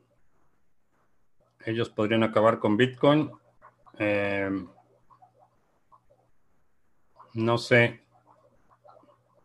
Ellos 1.67 1.91
podrían 1.91 2.23
acabar 2.23 2.59
con 2.59 2.77
Bitcoin. 2.77 3.31
Eh, 3.99 4.51
no 7.35 7.59
sé. 7.59 8.03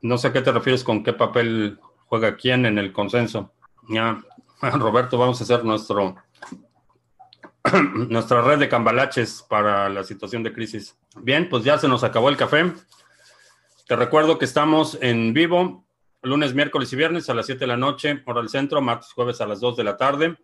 No 0.02 0.18
sé 0.18 0.28
a 0.28 0.34
qué 0.34 0.42
te 0.42 0.52
refieres 0.52 0.84
con 0.84 1.04
qué 1.04 1.14
papel 1.14 1.80
juega 2.06 2.36
quién 2.36 2.66
en 2.66 2.78
el 2.78 2.94
consenso. 2.94 3.54
Ya, 3.90 4.24
Roberto, 4.62 5.18
vamos 5.18 5.40
a 5.40 5.44
hacer 5.44 5.64
nuestro 5.64 6.16
nuestra 8.10 8.42
red 8.42 8.60
de 8.60 8.70
cambalaches 8.70 9.44
para 9.48 9.90
la 9.90 10.04
situación 10.04 10.44
de 10.44 10.54
crisis. 10.54 10.98
Bien, 11.18 11.50
pues 11.50 11.64
ya 11.64 11.78
se 11.78 11.88
nos 11.88 12.04
acabó 12.04 12.30
el 12.30 12.38
café. 12.38 12.74
Te 13.88 13.96
recuerdo 13.96 14.38
que 14.38 14.44
estamos 14.44 14.98
en 15.02 15.32
vivo 15.32 15.88
lunes, 16.22 16.54
miércoles 16.54 16.92
y 16.92 16.98
viernes 16.98 17.30
a 17.30 17.34
las 17.34 17.46
7 17.46 17.62
de 17.62 17.68
la 17.68 17.78
noche, 17.78 18.22
hora 18.26 18.42
del 18.42 18.50
centro, 18.50 18.82
martes, 18.82 19.14
jueves 19.14 19.40
a 19.40 19.48
las 19.48 19.62
2 19.62 19.78
de 19.78 19.84
la 19.86 19.96
tarde. 19.96 20.36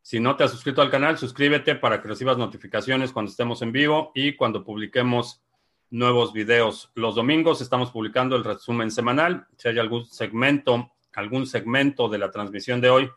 Si 0.00 0.18
no 0.18 0.34
te 0.34 0.44
has 0.44 0.50
suscrito 0.50 0.80
al 0.80 0.90
canal, 0.90 1.18
suscríbete 1.18 1.74
para 1.74 2.00
que 2.00 2.08
recibas 2.08 2.38
notificaciones 2.38 3.12
cuando 3.12 3.30
estemos 3.30 3.60
en 3.60 3.70
vivo 3.70 4.12
y 4.14 4.32
cuando 4.32 4.64
publiquemos 4.64 5.42
nuevos 5.90 6.32
videos. 6.32 6.90
Los 6.94 7.16
domingos 7.16 7.60
estamos 7.60 7.90
publicando 7.90 8.34
el 8.34 8.44
resumen 8.44 8.90
semanal. 8.90 9.46
Si 9.58 9.68
hay 9.68 9.78
algún 9.78 10.06
segmento, 10.06 10.92
algún 11.12 11.46
segmento 11.46 12.08
de 12.08 12.16
la 12.16 12.30
transmisión 12.30 12.80
de 12.80 12.88
hoy 12.88 13.10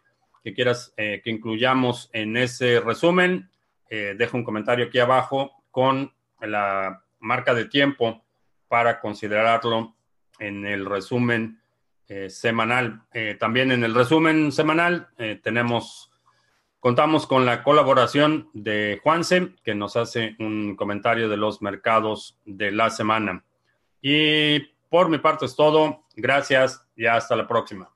que 0.44 0.54
quieras 0.54 0.94
eh, 0.98 1.22
que 1.24 1.30
incluyamos 1.30 2.10
en 2.12 2.36
ese 2.36 2.82
resumen, 2.82 3.50
eh, 3.90 4.14
deja 4.18 4.36
un 4.36 4.44
comentario 4.44 4.88
aquí 4.88 5.00
abajo 5.00 5.64
con 5.72 6.14
la 6.42 7.02
marca 7.20 7.54
de 7.54 7.64
tiempo 7.64 8.26
para 8.70 9.02
considerarlo 9.02 9.96
en 10.40 10.66
el 10.66 10.86
resumen 10.86 11.62
eh, 12.08 12.30
semanal. 12.30 13.04
también 13.40 13.72
en 13.72 13.84
el 13.84 13.94
resumen 13.94 14.52
semanal 14.52 15.10
tenemos, 15.44 16.10
contamos 16.80 17.28
con 17.28 17.46
la 17.46 17.62
colaboración 17.62 18.50
de 18.54 19.00
Juanse, 19.04 19.54
que 19.64 19.76
nos 19.76 19.98
hace 19.98 20.36
un 20.40 20.76
comentario 20.78 21.28
de 21.28 21.38
los 21.38 21.62
mercados 21.62 22.40
de 22.46 22.72
la 22.72 22.90
semana. 22.90 23.44
Y 24.02 24.60
por 24.90 25.10
mi 25.10 25.20
parte 25.20 25.46
es 25.46 25.56
todo. 25.56 26.06
Gracias 26.16 26.86
y 26.96 27.06
hasta 27.06 27.36
la 27.36 27.48
próxima. 27.48 27.90